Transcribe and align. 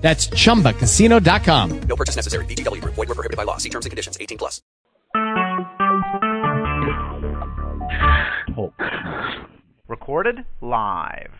That's 0.00 0.28
chumbacasino.com. 0.28 1.80
No 1.82 1.96
purchase 1.96 2.16
necessary. 2.16 2.44
VGW 2.46 2.80
Group. 2.80 2.94
Void 2.94 3.08
were 3.08 3.14
prohibited 3.14 3.36
by 3.36 3.44
law. 3.44 3.58
See 3.58 3.68
terms 3.68 3.86
and 3.86 3.90
conditions. 3.90 4.16
18 4.20 4.38
plus. 4.38 4.60
Recorded 9.88 10.44
live. 10.60 11.30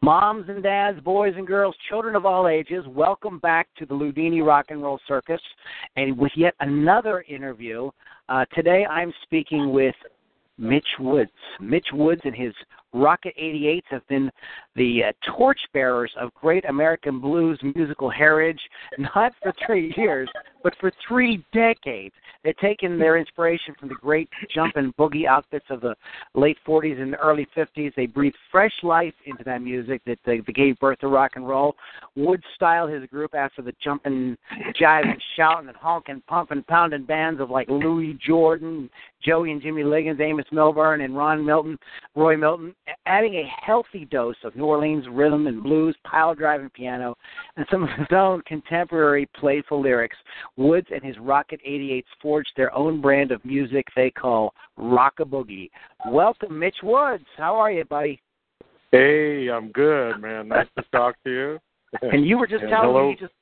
Moms 0.00 0.46
and 0.48 0.62
dads, 0.62 1.00
boys 1.00 1.34
and 1.36 1.46
girls, 1.46 1.74
children 1.88 2.14
of 2.16 2.24
all 2.24 2.48
ages, 2.48 2.84
welcome 2.88 3.38
back 3.40 3.68
to 3.78 3.86
the 3.86 3.94
Ludini 3.94 4.44
Rock 4.44 4.66
and 4.68 4.82
Roll 4.82 5.00
Circus 5.08 5.40
and 5.96 6.16
with 6.16 6.32
yet 6.36 6.54
another 6.60 7.24
interview. 7.28 7.90
Uh, 8.28 8.44
today 8.54 8.86
I'm 8.86 9.12
speaking 9.22 9.72
with 9.72 9.94
Mitch 10.58 10.86
Woods. 11.00 11.30
Mitch 11.60 11.88
Woods 11.92 12.20
and 12.24 12.34
his 12.34 12.54
Rocket 12.96 13.34
88s 13.40 13.82
have 13.90 14.06
been 14.08 14.30
the 14.74 15.04
uh, 15.04 15.12
torchbearers 15.36 16.10
of 16.18 16.32
great 16.34 16.64
American 16.64 17.20
blues 17.20 17.60
musical 17.74 18.10
heritage, 18.10 18.60
not 18.98 19.32
for 19.42 19.52
three 19.66 19.92
years, 19.96 20.28
but 20.62 20.74
for 20.80 20.90
three 21.06 21.44
decades. 21.52 22.14
They've 22.42 22.56
taken 22.58 22.98
their 22.98 23.16
inspiration 23.16 23.74
from 23.78 23.88
the 23.88 23.96
great 23.96 24.28
jump 24.54 24.76
and 24.76 24.96
boogie 24.96 25.26
outfits 25.26 25.66
of 25.68 25.80
the 25.80 25.94
late 26.34 26.58
40s 26.66 27.00
and 27.00 27.16
early 27.20 27.46
50s. 27.56 27.92
They 27.96 28.06
breathed 28.06 28.36
fresh 28.52 28.72
life 28.82 29.14
into 29.26 29.42
that 29.44 29.62
music 29.62 30.00
that, 30.06 30.18
that 30.26 30.46
gave 30.54 30.78
birth 30.78 31.00
to 31.00 31.08
rock 31.08 31.32
and 31.34 31.48
roll. 31.48 31.74
Wood 32.14 32.42
styled 32.54 32.90
his 32.90 33.04
group 33.10 33.34
after 33.34 33.62
the 33.62 33.72
jumping, 33.82 34.36
jiving, 34.80 35.18
shouting, 35.36 35.68
and 35.68 35.76
honking, 35.76 36.22
pumping, 36.28 36.62
pounding 36.68 37.04
bands 37.04 37.40
of 37.40 37.50
like 37.50 37.68
Louis 37.68 38.16
Jordan, 38.24 38.88
Joey 39.24 39.50
and 39.50 39.60
Jimmy 39.60 39.82
Liggins, 39.82 40.20
Amos 40.20 40.46
Milburn, 40.52 41.00
and 41.00 41.16
Ron 41.16 41.44
Milton, 41.44 41.76
Roy 42.14 42.36
Milton, 42.36 42.74
adding 43.06 43.34
a 43.34 43.44
healthy 43.64 44.04
dose 44.04 44.36
of 44.44 44.54
New 44.56 44.64
Orleans 44.64 45.06
rhythm 45.10 45.46
and 45.46 45.62
blues, 45.62 45.96
pile 46.04 46.34
driving 46.34 46.70
piano, 46.70 47.16
and 47.56 47.66
some 47.70 47.82
of 47.82 47.90
his 47.98 48.08
own 48.12 48.42
contemporary 48.46 49.28
playful 49.38 49.80
lyrics. 49.80 50.16
Woods 50.56 50.86
and 50.92 51.02
his 51.02 51.16
Rocket 51.18 51.60
88s 51.66 52.04
forged 52.20 52.52
their 52.56 52.74
own 52.74 53.00
brand 53.00 53.32
of 53.32 53.44
music 53.44 53.86
they 53.96 54.10
call 54.10 54.54
Rockaboogie. 54.78 55.70
Welcome, 56.08 56.58
Mitch 56.58 56.76
Woods. 56.82 57.24
How 57.36 57.56
are 57.56 57.70
you, 57.70 57.84
buddy? 57.84 58.20
Hey, 58.92 59.48
I'm 59.48 59.72
good, 59.72 60.20
man. 60.20 60.48
Nice 60.56 60.66
to 60.78 60.84
talk 60.92 61.16
to 61.24 61.30
you. 61.30 61.58
And 62.02 62.26
you 62.26 62.38
were 62.38 62.46
just 62.46 62.62
telling 62.68 62.88
hello. 62.88 63.08
me 63.08 63.16
you 63.20 63.26
just 63.26 63.32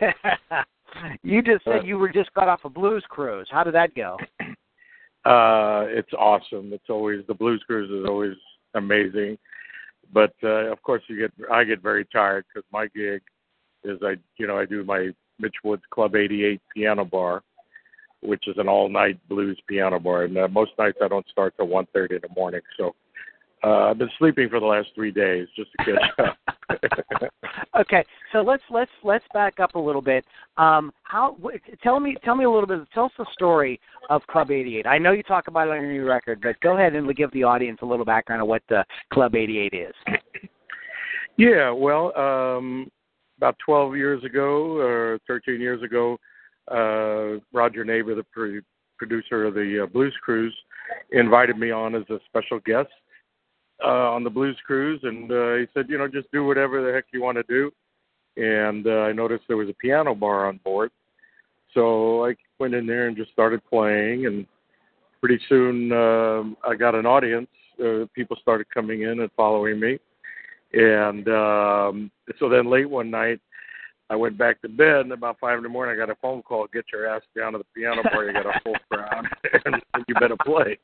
you 1.22 1.42
just 1.42 1.64
said 1.64 1.86
you 1.86 1.98
were 1.98 2.10
just 2.10 2.32
got 2.34 2.48
off 2.48 2.60
a 2.64 2.68
blues 2.68 3.04
cruise. 3.08 3.48
How 3.50 3.64
did 3.64 3.74
that 3.74 3.94
go? 3.94 4.16
Uh, 5.26 5.84
it's 5.88 6.12
awesome. 6.14 6.72
It's 6.72 6.88
always 6.88 7.20
the 7.28 7.34
Blues 7.34 7.62
Cruise 7.66 7.90
is 7.90 8.08
always 8.08 8.32
amazing, 8.74 9.38
but 10.12 10.34
uh, 10.42 10.70
of 10.72 10.82
course 10.82 11.02
you 11.08 11.18
get 11.18 11.32
I 11.50 11.64
get 11.64 11.82
very 11.82 12.04
tired 12.06 12.44
because 12.52 12.66
my 12.72 12.86
gig 12.88 13.22
is 13.84 13.98
I 14.02 14.16
you 14.36 14.46
know 14.46 14.58
I 14.58 14.66
do 14.66 14.84
my 14.84 15.10
Mitch 15.38 15.56
Woods 15.64 15.82
Club 15.90 16.16
88 16.16 16.60
piano 16.74 17.04
bar, 17.04 17.42
which 18.22 18.46
is 18.46 18.56
an 18.58 18.68
all 18.68 18.88
night 18.88 19.18
blues 19.28 19.60
piano 19.66 19.98
bar, 19.98 20.24
and 20.24 20.36
uh, 20.36 20.48
most 20.48 20.72
nights 20.78 20.98
I 21.02 21.08
don't 21.08 21.28
start 21.28 21.54
till 21.56 21.68
1:30 21.68 22.12
in 22.12 22.18
the 22.22 22.28
morning. 22.34 22.60
So 22.76 22.94
uh, 23.62 23.90
I've 23.90 23.98
been 23.98 24.10
sleeping 24.18 24.48
for 24.48 24.60
the 24.60 24.66
last 24.66 24.88
three 24.94 25.10
days 25.10 25.46
just 25.54 25.70
to 25.72 25.84
catch 25.84 26.10
up. 26.28 27.32
okay, 27.80 28.04
so 28.32 28.40
let's 28.40 28.62
let's 28.70 28.90
let's 29.04 29.24
back 29.34 29.60
up 29.60 29.74
a 29.74 29.78
little 29.78 30.00
bit. 30.00 30.24
Um, 30.56 30.92
how? 31.02 31.36
Tell 31.82 32.00
me 32.00 32.16
tell 32.24 32.36
me 32.36 32.44
a 32.44 32.50
little 32.50 32.66
bit. 32.66 32.80
Tell 32.94 33.06
us 33.06 33.12
the 33.18 33.26
story 33.32 33.78
of 34.08 34.22
Club 34.28 34.50
88. 34.50 34.86
I 34.86 34.98
know 34.98 35.12
you 35.12 35.22
talk 35.22 35.48
about 35.48 35.68
it 35.68 35.72
on 35.72 35.82
your 35.82 35.92
new 35.92 36.06
record, 36.06 36.40
but 36.42 36.58
go 36.60 36.76
ahead 36.76 36.94
and 36.94 37.14
give 37.14 37.30
the 37.32 37.44
audience 37.44 37.80
a 37.82 37.86
little 37.86 38.04
background 38.04 38.40
of 38.40 38.48
what 38.48 38.62
the 38.68 38.84
Club 39.12 39.34
88 39.34 39.74
is. 39.74 39.94
Yeah, 41.36 41.70
well, 41.70 42.16
um, 42.18 42.90
about 43.38 43.56
12 43.64 43.96
years 43.96 44.22
ago 44.24 44.76
or 44.78 45.18
13 45.26 45.60
years 45.60 45.82
ago, 45.82 46.18
uh, 46.70 47.40
Roger 47.52 47.84
Naber, 47.84 48.14
the 48.14 48.26
pro- 48.30 48.60
producer 48.98 49.46
of 49.46 49.54
the 49.54 49.84
uh, 49.84 49.86
Blues 49.86 50.14
Cruise, 50.22 50.54
invited 51.12 51.56
me 51.56 51.70
on 51.70 51.94
as 51.94 52.02
a 52.10 52.18
special 52.28 52.58
guest 52.60 52.90
uh, 53.84 54.10
on 54.12 54.24
the 54.24 54.30
Blues 54.30 54.56
Cruise, 54.66 55.00
and 55.02 55.30
uh, 55.30 55.54
he 55.56 55.66
said, 55.74 55.86
you 55.88 55.98
know, 55.98 56.08
just 56.08 56.30
do 56.32 56.44
whatever 56.44 56.84
the 56.84 56.92
heck 56.92 57.06
you 57.12 57.22
want 57.22 57.36
to 57.36 57.44
do. 57.44 57.70
And 58.36 58.86
uh, 58.86 59.00
I 59.00 59.12
noticed 59.12 59.44
there 59.48 59.56
was 59.56 59.68
a 59.68 59.74
piano 59.74 60.14
bar 60.14 60.46
on 60.46 60.60
board, 60.64 60.90
so 61.74 62.26
I 62.26 62.34
went 62.58 62.74
in 62.74 62.86
there 62.86 63.08
and 63.08 63.16
just 63.16 63.32
started 63.32 63.60
playing, 63.68 64.26
and 64.26 64.46
pretty 65.20 65.40
soon 65.48 65.92
um, 65.92 66.56
I 66.66 66.74
got 66.74 66.94
an 66.94 67.06
audience. 67.06 67.48
Uh, 67.82 68.06
people 68.14 68.36
started 68.40 68.68
coming 68.72 69.02
in 69.02 69.20
and 69.20 69.30
following 69.36 69.80
me. 69.80 69.98
And 70.72 71.26
um, 71.28 72.10
so 72.38 72.48
then 72.48 72.70
late 72.70 72.88
one 72.88 73.10
night, 73.10 73.40
I 74.10 74.16
went 74.16 74.36
back 74.36 74.60
to 74.62 74.68
bed, 74.68 75.02
and 75.02 75.12
about 75.12 75.38
five 75.40 75.56
in 75.56 75.62
the 75.62 75.68
morning, 75.68 75.94
I 75.94 75.98
got 76.04 76.10
a 76.10 76.18
phone 76.20 76.42
call: 76.42 76.66
"Get 76.72 76.86
your 76.92 77.06
ass 77.06 77.22
down 77.36 77.52
to 77.52 77.58
the 77.58 77.64
piano 77.76 78.02
bar. 78.02 78.24
You 78.24 78.32
got 78.32 78.46
a 78.46 78.60
full 78.64 78.74
crowd, 78.90 79.24
and 79.64 79.76
you 80.08 80.14
better 80.16 80.36
play." 80.44 80.78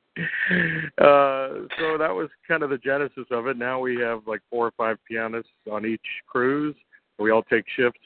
Uh, 0.99 1.67
so 1.77 1.99
that 1.99 2.15
was 2.15 2.29
kind 2.47 2.63
of 2.63 2.71
the 2.71 2.79
genesis 2.79 3.27
of 3.33 3.49
it. 3.49 3.59
Now 3.59 3.81
we 3.81 3.97
have 3.97 4.23
like 4.29 4.43
four 4.49 4.69
or 4.69 4.73
five 4.77 4.99
pianists 5.09 5.51
on 5.71 5.85
each 5.85 6.07
cruise. 6.29 6.77
We 7.19 7.33
all 7.33 7.43
take 7.43 7.65
shifts, 7.77 7.99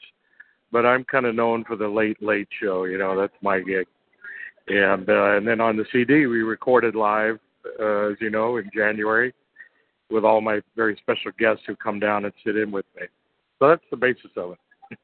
but 0.71 0.87
I'm 0.87 1.03
kind 1.03 1.27
of 1.27 1.35
known 1.35 1.65
for 1.65 1.75
the 1.75 1.87
late 1.87 2.21
late 2.23 2.47
show. 2.59 2.85
You 2.85 2.97
know, 2.97 3.19
that's 3.19 3.35
my 3.43 3.59
gig. 3.59 3.85
And 4.69 5.07
uh, 5.07 5.37
and 5.37 5.47
then 5.47 5.61
on 5.61 5.77
the 5.77 5.85
CD, 5.91 6.25
we 6.25 6.41
recorded 6.41 6.95
live, 6.95 7.37
uh, 7.79 8.09
as 8.09 8.17
you 8.19 8.31
know, 8.31 8.57
in 8.57 8.71
January 8.75 9.35
with 10.09 10.25
all 10.25 10.41
my 10.41 10.61
very 10.75 10.97
special 10.97 11.31
guests 11.37 11.63
who 11.67 11.75
come 11.75 11.99
down 11.99 12.25
and 12.25 12.33
sit 12.43 12.57
in 12.57 12.71
with 12.71 12.85
me. 12.95 13.03
So 13.59 13.69
that's 13.69 13.83
the 13.91 13.97
basis 13.97 14.31
of 14.35 14.53
it. 14.53 14.57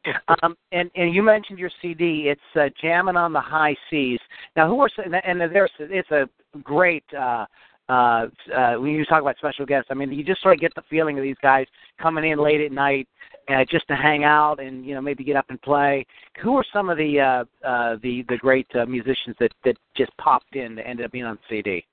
Um, 0.44 0.58
and 0.72 0.92
and 0.96 1.14
you 1.14 1.24
mentioned 1.24 1.58
your 1.58 1.72
CD. 1.81 2.28
It's 2.28 2.42
uh, 2.56 2.70
jamming 2.81 3.16
on 3.16 3.31
the 3.31 3.40
high 3.40 3.75
seas. 3.90 4.20
Now, 4.56 4.68
who 4.68 4.80
are 4.81 4.90
and 5.24 5.40
there's 5.40 5.72
it's 5.80 6.12
a 6.12 6.30
great. 6.64 7.03
Uh, 7.18 7.46
uh, 7.90 8.28
uh, 8.53 8.74
when 8.74 8.92
you 8.92 9.06
talk 9.06 9.22
about 9.22 9.38
special 9.38 9.66
guests, 9.66 9.88
I 9.90 9.94
mean, 9.94 10.12
you 10.12 10.22
just 10.22 10.42
sort 10.42 10.56
of 10.56 10.59
get 10.59 10.76
the 10.76 10.84
feeling 10.90 11.18
of 11.18 11.24
these 11.24 11.38
guys 11.42 11.66
coming 12.02 12.30
in 12.30 12.38
late 12.38 12.59
at 12.59 12.74
night 12.74 13.08
uh, 13.50 13.64
just 13.70 13.88
to 13.88 13.96
hang 13.96 14.24
out 14.24 14.59
and 14.59 14.86
you 14.86 14.94
know 14.94 15.02
maybe 15.02 15.24
get 15.24 15.36
up 15.36 15.46
and 15.50 15.62
play. 15.62 16.06
Who 16.44 16.58
are 16.58 16.66
some 16.74 16.90
of 16.90 16.97
the 16.97 17.20
uh, 17.20 17.68
uh, 17.68 17.97
the 18.03 18.26
the 18.30 18.38
great 18.38 18.68
uh, 18.76 18.86
musicians 18.86 19.36
that 19.40 19.52
that 19.64 19.78
just 19.96 20.16
popped 20.18 20.56
in 20.56 20.76
that 20.76 20.88
ended 20.88 21.06
up 21.06 21.12
being 21.12 21.26
on 21.26 21.40
CD? 21.50 21.86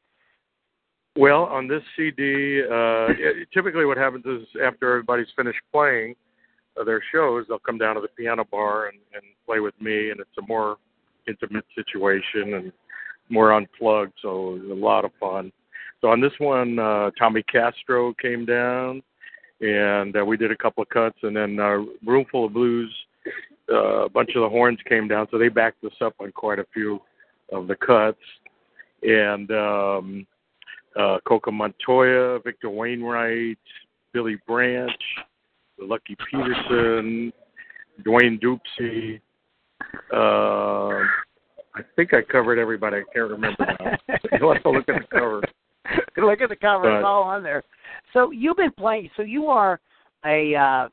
Well, 1.16 1.44
on 1.44 1.68
this 1.68 1.82
CD, 1.96 2.62
uh, 2.64 3.08
typically 3.52 3.84
what 3.84 3.96
happens 3.96 4.24
is 4.26 4.48
after 4.64 4.90
everybody's 4.90 5.28
finished 5.36 5.60
playing 5.72 6.16
their 6.84 7.02
shows, 7.12 7.46
they'll 7.48 7.58
come 7.58 7.78
down 7.78 7.94
to 7.94 8.00
the 8.00 8.08
piano 8.08 8.44
bar 8.50 8.86
and, 8.86 8.98
and 9.14 9.22
play 9.46 9.60
with 9.60 9.74
me, 9.80 10.10
and 10.10 10.20
it's 10.20 10.38
a 10.38 10.46
more 10.46 10.76
intimate 11.28 11.64
situation 11.74 12.54
and 12.54 12.72
more 13.28 13.52
unplugged, 13.52 14.12
so 14.20 14.56
it's 14.56 14.70
a 14.70 14.74
lot 14.74 15.04
of 15.04 15.10
fun. 15.18 15.52
So 16.00 16.08
on 16.08 16.20
this 16.20 16.32
one, 16.38 16.78
uh, 16.78 17.10
Tommy 17.18 17.42
Castro 17.44 18.12
came 18.20 18.44
down, 18.44 19.02
and 19.60 20.16
uh, 20.16 20.24
we 20.24 20.36
did 20.36 20.50
a 20.50 20.56
couple 20.56 20.82
of 20.82 20.88
cuts, 20.88 21.16
and 21.22 21.36
then 21.36 21.58
uh, 21.58 21.78
Roomful 22.04 22.46
of 22.46 22.52
Blues, 22.52 22.92
uh, 23.72 24.04
a 24.04 24.08
bunch 24.08 24.30
of 24.34 24.42
the 24.42 24.48
horns 24.48 24.78
came 24.88 25.08
down, 25.08 25.26
so 25.30 25.38
they 25.38 25.48
backed 25.48 25.82
us 25.84 25.94
up 26.02 26.14
on 26.20 26.32
quite 26.32 26.58
a 26.58 26.66
few 26.74 27.00
of 27.52 27.68
the 27.68 27.76
cuts, 27.76 28.18
and 29.02 29.50
um, 29.50 30.26
uh, 30.98 31.18
Coco 31.26 31.50
Montoya, 31.50 32.40
Victor 32.40 32.68
Wainwright, 32.68 33.58
Billy 34.12 34.36
Branch, 34.46 34.92
Lucky 35.78 36.16
Peterson, 36.30 37.32
Dwayne 38.04 38.40
Dopsie. 38.40 39.20
Uh, 40.12 41.04
I 41.76 41.82
think 41.96 42.14
I 42.14 42.22
covered 42.22 42.58
everybody. 42.58 42.98
I 42.98 43.02
can't 43.12 43.30
remember 43.30 43.66
now. 43.80 44.16
You'll 44.38 44.54
have 44.54 44.62
to 44.62 44.70
look 44.70 44.88
at 44.88 45.00
the 45.00 45.18
cover. 45.18 45.42
Look 46.16 46.40
at 46.40 46.48
the 46.48 46.56
cover; 46.56 46.96
it's 46.96 47.04
all 47.04 47.24
on 47.24 47.42
there. 47.42 47.62
So 48.14 48.30
you've 48.30 48.56
been 48.56 48.72
playing. 48.72 49.10
So 49.18 49.22
you 49.22 49.48
are 49.48 49.78
a 50.24 50.54
uh, 50.54 50.88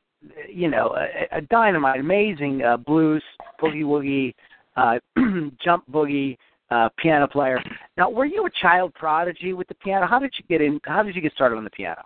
you 0.52 0.68
know 0.68 0.94
a, 0.94 1.38
a 1.38 1.40
dynamite, 1.40 1.98
amazing 1.98 2.62
uh, 2.62 2.76
blues 2.76 3.22
boogie 3.62 3.84
woogie, 3.84 4.34
uh, 4.76 4.98
jump 5.64 5.90
boogie 5.90 6.36
uh, 6.70 6.88
piano 6.98 7.26
player. 7.26 7.62
Now, 7.96 8.10
were 8.10 8.24
you 8.24 8.46
a 8.46 8.50
child 8.60 8.94
prodigy 8.94 9.52
with 9.52 9.68
the 9.68 9.74
piano? 9.74 10.06
How 10.06 10.18
did 10.18 10.34
you 10.38 10.44
get 10.48 10.60
in? 10.60 10.80
How 10.84 11.02
did 11.02 11.14
you 11.14 11.22
get 11.22 11.32
started 11.32 11.56
on 11.56 11.64
the 11.64 11.70
piano? 11.70 12.02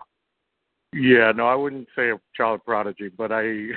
Yeah, 0.93 1.33
no, 1.35 1.47
I 1.47 1.55
wouldn't 1.55 1.87
say 1.95 2.11
a 2.11 2.19
child 2.35 2.61
prodigy, 2.65 3.09
but 3.09 3.31
I, 3.31 3.67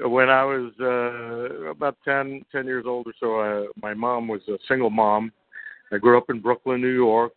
when 0.00 0.28
I 0.28 0.44
was 0.44 0.72
uh, 0.80 1.70
about 1.70 1.96
ten, 2.04 2.44
ten 2.50 2.66
years 2.66 2.84
old 2.86 3.06
or 3.06 3.14
so, 3.20 3.38
uh, 3.38 3.66
my 3.80 3.94
mom 3.94 4.26
was 4.26 4.40
a 4.48 4.58
single 4.66 4.90
mom. 4.90 5.32
I 5.92 5.98
grew 5.98 6.18
up 6.18 6.30
in 6.30 6.40
Brooklyn, 6.40 6.80
New 6.80 6.92
York. 6.92 7.32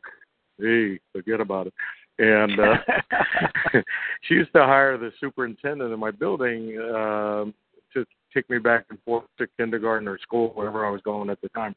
Hey, 0.60 1.00
forget 1.14 1.40
about 1.40 1.68
it. 1.68 1.74
And 2.18 2.60
uh, 2.60 2.78
she 4.22 4.34
used 4.34 4.54
to 4.54 4.64
hire 4.64 4.98
the 4.98 5.12
superintendent 5.20 5.94
in 5.94 6.00
my 6.00 6.12
building 6.12 6.78
uh, 6.80 7.46
to 7.94 8.06
take 8.34 8.50
me 8.50 8.58
back 8.58 8.86
and 8.90 9.00
forth 9.04 9.26
to 9.38 9.48
kindergarten 9.58 10.08
or 10.08 10.18
school, 10.20 10.50
wherever 10.56 10.86
I 10.86 10.90
was 10.90 11.02
going 11.02 11.30
at 11.30 11.40
the 11.42 11.50
time. 11.50 11.76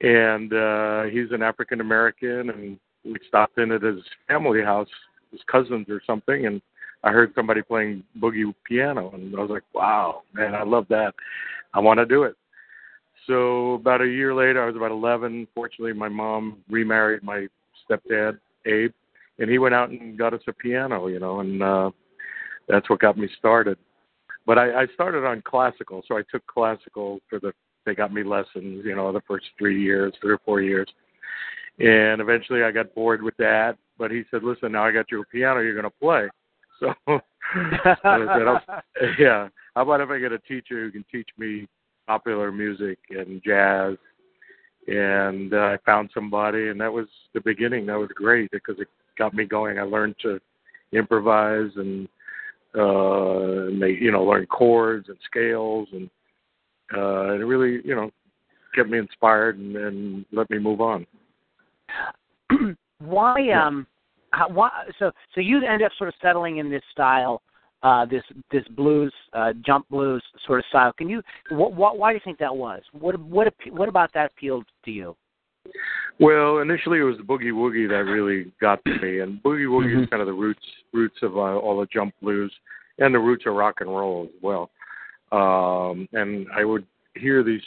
And 0.00 0.52
uh, 0.52 1.02
he's 1.04 1.32
an 1.32 1.42
African 1.42 1.80
American, 1.80 2.50
and 2.50 2.78
we 3.04 3.16
stopped 3.26 3.58
in 3.58 3.72
at 3.72 3.82
his 3.82 4.00
family 4.28 4.62
house 4.62 4.88
his 5.32 5.40
cousins 5.50 5.88
or 5.88 6.00
something, 6.06 6.46
and 6.46 6.62
I 7.02 7.10
heard 7.10 7.32
somebody 7.34 7.62
playing 7.62 8.04
boogie 8.20 8.54
piano, 8.64 9.10
and 9.12 9.34
I 9.34 9.40
was 9.40 9.50
like, 9.50 9.64
"Wow, 9.74 10.22
man, 10.32 10.54
I 10.54 10.62
love 10.62 10.86
that. 10.88 11.14
I 11.74 11.80
want 11.80 11.98
to 11.98 12.06
do 12.06 12.22
it." 12.22 12.36
So 13.26 13.74
about 13.74 14.02
a 14.02 14.06
year 14.06 14.34
later, 14.34 14.62
I 14.62 14.66
was 14.66 14.76
about 14.76 14.90
11. 14.90 15.48
Fortunately, 15.54 15.92
my 15.92 16.08
mom 16.08 16.58
remarried 16.68 17.22
my 17.22 17.46
stepdad, 17.88 18.38
Abe, 18.66 18.92
and 19.38 19.50
he 19.50 19.58
went 19.58 19.74
out 19.74 19.90
and 19.90 20.18
got 20.18 20.34
us 20.34 20.42
a 20.48 20.52
piano, 20.52 21.08
you 21.08 21.18
know, 21.18 21.40
and 21.40 21.62
uh, 21.62 21.90
that's 22.68 22.88
what 22.90 23.00
got 23.00 23.18
me 23.18 23.28
started. 23.38 23.78
But 24.44 24.58
I, 24.58 24.82
I 24.82 24.86
started 24.94 25.24
on 25.24 25.42
classical, 25.42 26.02
so 26.06 26.16
I 26.16 26.22
took 26.30 26.46
classical 26.46 27.20
for 27.28 27.38
the. 27.38 27.52
They 27.84 27.96
got 27.96 28.12
me 28.12 28.22
lessons, 28.22 28.84
you 28.84 28.94
know, 28.94 29.12
the 29.12 29.22
first 29.26 29.46
three 29.58 29.82
years, 29.82 30.14
three 30.20 30.32
or 30.32 30.40
four 30.44 30.60
years, 30.60 30.88
and 31.80 32.20
eventually 32.20 32.62
I 32.62 32.70
got 32.70 32.94
bored 32.94 33.22
with 33.22 33.36
that 33.38 33.76
but 34.02 34.10
he 34.10 34.24
said, 34.32 34.42
"Listen, 34.42 34.72
now 34.72 34.84
I 34.84 34.90
got 34.90 35.12
you 35.12 35.20
a 35.20 35.24
piano. 35.26 35.60
You're 35.60 35.80
going 35.80 35.84
to 35.84 35.98
play." 36.00 36.28
So, 36.80 36.92
I 37.06 37.94
said, 38.02 39.12
"Yeah, 39.16 39.48
how 39.76 39.82
about 39.82 40.00
if 40.00 40.10
I 40.10 40.18
get 40.18 40.32
a 40.32 40.38
teacher 40.40 40.82
who 40.82 40.90
can 40.90 41.04
teach 41.12 41.28
me 41.38 41.68
popular 42.08 42.50
music 42.50 42.98
and 43.10 43.40
jazz?" 43.44 43.96
And 44.88 45.54
uh, 45.54 45.58
I 45.58 45.76
found 45.86 46.10
somebody, 46.12 46.70
and 46.70 46.80
that 46.80 46.92
was 46.92 47.06
the 47.34 47.40
beginning. 47.40 47.86
That 47.86 48.00
was 48.00 48.08
great 48.16 48.50
because 48.50 48.80
it 48.80 48.88
got 49.16 49.32
me 49.32 49.44
going. 49.44 49.78
I 49.78 49.82
learned 49.82 50.16
to 50.22 50.40
improvise 50.90 51.70
and 51.76 52.08
uh, 52.74 53.70
make, 53.72 54.00
you 54.00 54.10
know, 54.10 54.24
learn 54.24 54.46
chords 54.46 55.08
and 55.08 55.18
scales, 55.24 55.86
and 55.92 56.10
uh, 56.96 57.34
it 57.34 57.46
really, 57.46 57.80
you 57.86 57.94
know, 57.94 58.10
kept 58.74 58.88
me 58.90 58.98
inspired 58.98 59.56
and, 59.56 59.76
and 59.76 60.24
let 60.32 60.50
me 60.50 60.58
move 60.58 60.80
on. 60.80 61.06
why 63.04 63.50
um 63.50 63.86
how, 64.32 64.48
why, 64.48 64.70
so 64.98 65.10
so 65.34 65.40
you 65.40 65.64
end 65.64 65.82
up 65.82 65.92
sort 65.98 66.08
of 66.08 66.14
settling 66.20 66.58
in 66.58 66.70
this 66.70 66.82
style, 66.90 67.42
uh, 67.82 68.04
this 68.06 68.22
this 68.50 68.66
blues, 68.76 69.12
uh, 69.32 69.52
jump 69.64 69.88
blues 69.88 70.22
sort 70.46 70.58
of 70.58 70.64
style. 70.68 70.92
Can 70.92 71.08
you? 71.08 71.22
What, 71.50 71.74
what, 71.74 71.98
why 71.98 72.12
do 72.12 72.14
you 72.14 72.20
think 72.24 72.38
that 72.38 72.54
was? 72.54 72.82
What 72.92 73.18
what 73.20 73.52
what 73.70 73.88
about 73.88 74.12
that 74.14 74.32
appealed 74.32 74.64
to 74.84 74.90
you? 74.90 75.16
Well, 76.18 76.58
initially 76.58 76.98
it 76.98 77.04
was 77.04 77.16
the 77.16 77.22
boogie 77.22 77.52
woogie 77.52 77.88
that 77.88 78.10
really 78.10 78.52
got 78.60 78.84
to 78.84 78.98
me, 79.00 79.20
and 79.20 79.42
boogie 79.42 79.66
woogie 79.66 79.92
mm-hmm. 79.92 80.04
is 80.04 80.10
kind 80.10 80.20
of 80.20 80.26
the 80.26 80.32
roots 80.32 80.66
roots 80.92 81.16
of 81.22 81.36
uh, 81.36 81.56
all 81.58 81.80
the 81.80 81.86
jump 81.92 82.14
blues 82.20 82.52
and 82.98 83.14
the 83.14 83.18
roots 83.18 83.44
of 83.46 83.54
rock 83.54 83.76
and 83.80 83.88
roll 83.88 84.24
as 84.24 84.42
well. 84.42 84.70
Um, 85.32 86.08
and 86.12 86.46
I 86.54 86.64
would 86.64 86.86
hear 87.14 87.42
these 87.42 87.62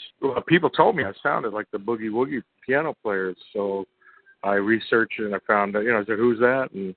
people 0.48 0.70
told 0.70 0.96
me 0.96 1.04
I 1.04 1.12
sounded 1.22 1.54
like 1.54 1.70
the 1.72 1.78
boogie 1.78 2.12
woogie 2.12 2.44
piano 2.66 2.96
players, 3.02 3.38
so 3.54 3.86
I 4.46 4.56
researched 4.56 5.20
and 5.20 5.36
I 5.36 5.40
found, 5.48 5.74
you 5.74 5.92
know, 5.92 6.00
I 6.00 6.06
said, 6.06 6.18
who's 6.18 6.40
that? 6.40 6.70
And 6.74 6.96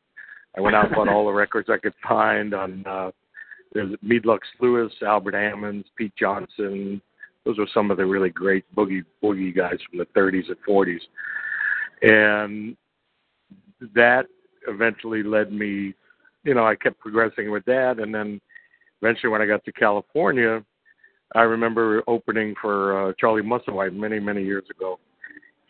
I 0.57 0.61
went 0.61 0.77
out 0.77 0.87
and 0.87 0.95
bought 0.95 1.09
all 1.09 1.27
the 1.27 1.33
records 1.45 1.69
I 1.71 1.79
could 1.79 1.95
find 2.07 2.55
on 2.55 2.85
uh, 2.87 3.11
there's 3.73 3.95
Meade 4.03 4.27
Lux 4.27 4.47
Lewis, 4.61 4.93
Albert 5.03 5.35
Ammons, 5.35 5.85
Pete 5.97 6.15
Johnson. 6.17 7.01
Those 7.45 7.59
were 7.59 7.69
some 7.73 7.91
of 7.91 7.97
the 7.97 8.07
really 8.07 8.31
great 8.31 8.65
boogie 8.75 9.05
boogie 9.23 9.55
guys 9.55 9.79
from 9.89 9.99
the 9.99 10.07
30s 10.19 10.49
and 10.49 10.57
40s, 10.69 11.01
and 12.03 12.77
that 13.95 14.27
eventually 14.67 15.23
led 15.23 15.53
me. 15.53 15.95
You 16.45 16.55
know, 16.55 16.67
I 16.67 16.77
kept 16.77 16.99
progressing 16.99 17.51
with 17.51 17.65
that, 17.67 17.99
and 17.99 18.15
then 18.15 18.41
eventually, 19.03 19.31
when 19.31 19.43
I 19.43 19.47
got 19.47 19.65
to 19.65 19.73
California, 19.73 20.65
I 21.35 21.43
remember 21.43 22.03
opening 22.07 22.55
for 22.61 23.11
uh, 23.11 23.13
Charlie 23.19 23.43
Musselwhite 23.43 23.95
many, 23.95 24.19
many 24.19 24.43
years 24.43 24.65
ago, 24.71 24.99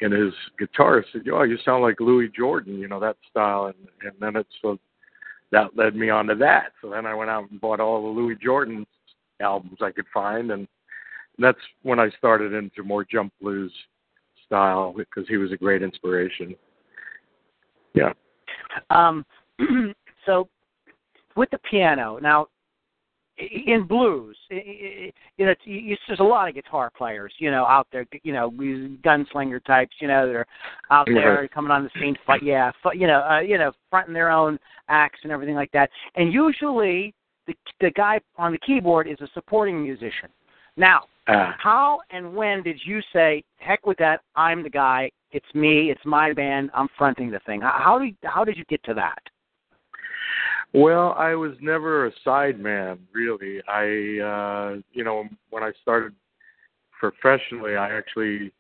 and 0.00 0.12
his 0.12 0.33
guitarist 0.61 1.06
said, 1.12 1.23
"Oh, 1.33 1.43
you 1.43 1.59
sound 1.65 1.83
like 1.83 2.00
Louis 2.00 2.29
Jordan, 2.29 2.79
you 2.79 2.89
know 2.89 3.00
that 3.00 3.17
style." 3.31 3.67
And 3.67 3.89
and 4.03 4.12
then 4.21 4.37
it's 4.37 4.55
so 4.62 4.79
that 5.50 5.77
led 5.77 5.97
me 5.97 6.11
on 6.11 6.27
to 6.27 6.35
that. 6.37 6.73
So 6.81 6.91
then 6.91 7.06
I 7.06 7.15
went 7.15 7.31
out 7.31 7.50
and 7.50 7.61
bought 7.61 7.81
all 7.81 8.03
the 8.03 8.21
Louis 8.21 8.37
Jordan 8.43 8.87
albums 9.41 9.79
I 9.81 9.91
could 9.91 10.06
find, 10.12 10.50
and 10.50 10.69
that's 11.39 11.59
when 11.83 11.99
I 11.99 12.11
started 12.19 12.53
into 12.53 12.83
more 12.83 13.05
jump 13.05 13.33
blues 13.41 13.73
style 14.47 14.95
because 14.97 15.29
he 15.29 15.37
was 15.37 15.53
a 15.53 15.56
great 15.56 15.83
inspiration. 15.83 16.55
Yeah. 17.94 18.12
Um. 18.91 19.25
so 20.27 20.49
with 21.37 21.51
the 21.51 21.59
piano 21.71 22.19
now 22.21 22.47
in 23.38 23.87
blues, 23.87 24.37
you 24.50 25.12
know, 25.38 25.55
there's 25.64 26.20
a 26.20 26.25
lot 26.25 26.49
of 26.49 26.55
guitar 26.55 26.90
players, 26.96 27.32
you 27.38 27.50
know, 27.50 27.64
out 27.64 27.87
there, 27.93 28.06
you 28.23 28.32
know, 28.32 28.50
gunslinger 28.50 29.64
types, 29.64 29.94
you 30.00 30.08
know, 30.08 30.26
that 30.26 30.35
are 30.35 30.46
out 30.90 31.06
there 31.06 31.49
coming 31.49 31.70
on 31.70 31.85
the 31.85 31.90
scene, 32.00 32.17
fight, 32.26 32.43
yeah, 32.43 32.73
you 32.94 33.06
know, 33.06 33.23
uh, 33.31 33.40
you 33.40 33.58
know, 33.58 33.73
fronting 33.90 34.14
their 34.14 34.31
own 34.31 34.58
acts 34.88 35.20
and 35.23 35.32
everything 35.32 35.55
like 35.55 35.70
that. 35.73 35.90
And 36.17 36.32
usually, 36.32 37.14
the 37.46 37.55
the 37.81 37.90
guy 37.90 38.20
on 38.37 38.52
the 38.52 38.58
keyboard 38.58 39.08
is 39.08 39.20
a 39.20 39.29
supporting 39.35 39.82
musician. 39.82 40.29
Now, 40.76 41.02
uh, 41.29 41.52
how 41.58 42.00
and 42.11 42.34
when 42.34 42.62
did 42.62 42.81
you 42.84 43.00
say, 43.12 43.44
"Heck 43.58 43.87
with 43.87 43.99
that! 43.99 44.20
I'm 44.34 44.62
the 44.62 44.70
guy. 44.70 45.11
It's 45.31 45.55
me. 45.55 45.91
It's 45.91 46.05
my 46.05 46.32
band. 46.32 46.70
I'm 46.75 46.88
fronting 46.96 47.31
the 47.31 47.41
thing." 47.41 47.61
How 47.61 47.99
did 47.99 48.17
how 48.25 48.44
did 48.44 48.56
you 48.56 48.64
get 48.64 48.82
to 48.84 48.94
that? 48.94 49.19
Well, 50.75 51.15
I 51.17 51.35
was 51.35 51.53
never 51.61 52.06
a 52.06 52.12
side 52.25 52.61
man, 52.61 52.99
really. 53.12 53.61
I, 53.69 54.20
uh, 54.23 54.76
you 54.93 55.03
know, 55.03 55.25
when 55.50 55.62
I 55.62 55.73
started 55.81 56.12
professionally, 56.99 57.76
I 57.76 57.97
actually 57.97 58.53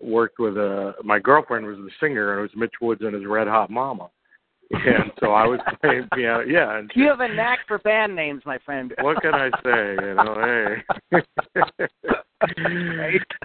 worked 0.00 0.38
with 0.38 0.56
a. 0.56 0.94
My 1.02 1.18
girlfriend 1.18 1.66
was 1.66 1.78
the 1.78 1.90
singer, 2.00 2.30
and 2.32 2.38
it 2.38 2.42
was 2.42 2.52
Mitch 2.56 2.74
Woods 2.80 3.02
and 3.02 3.14
his 3.14 3.26
Red 3.26 3.48
Hot 3.48 3.68
Mama, 3.68 4.10
and 4.70 5.10
so 5.18 5.32
I 5.32 5.44
was 5.46 5.58
playing 5.80 6.06
piano. 6.14 6.44
Yeah, 6.46 6.78
and 6.78 6.88
you 6.94 7.08
have 7.08 7.18
a 7.20 7.28
knack 7.28 7.66
for 7.66 7.78
band 7.78 8.14
names, 8.14 8.42
my 8.46 8.58
friend. 8.58 8.94
what 9.00 9.20
can 9.20 9.34
I 9.34 9.50
say? 9.64 9.96
You 10.00 10.14
know, 10.14 10.36
hey. 11.10 11.20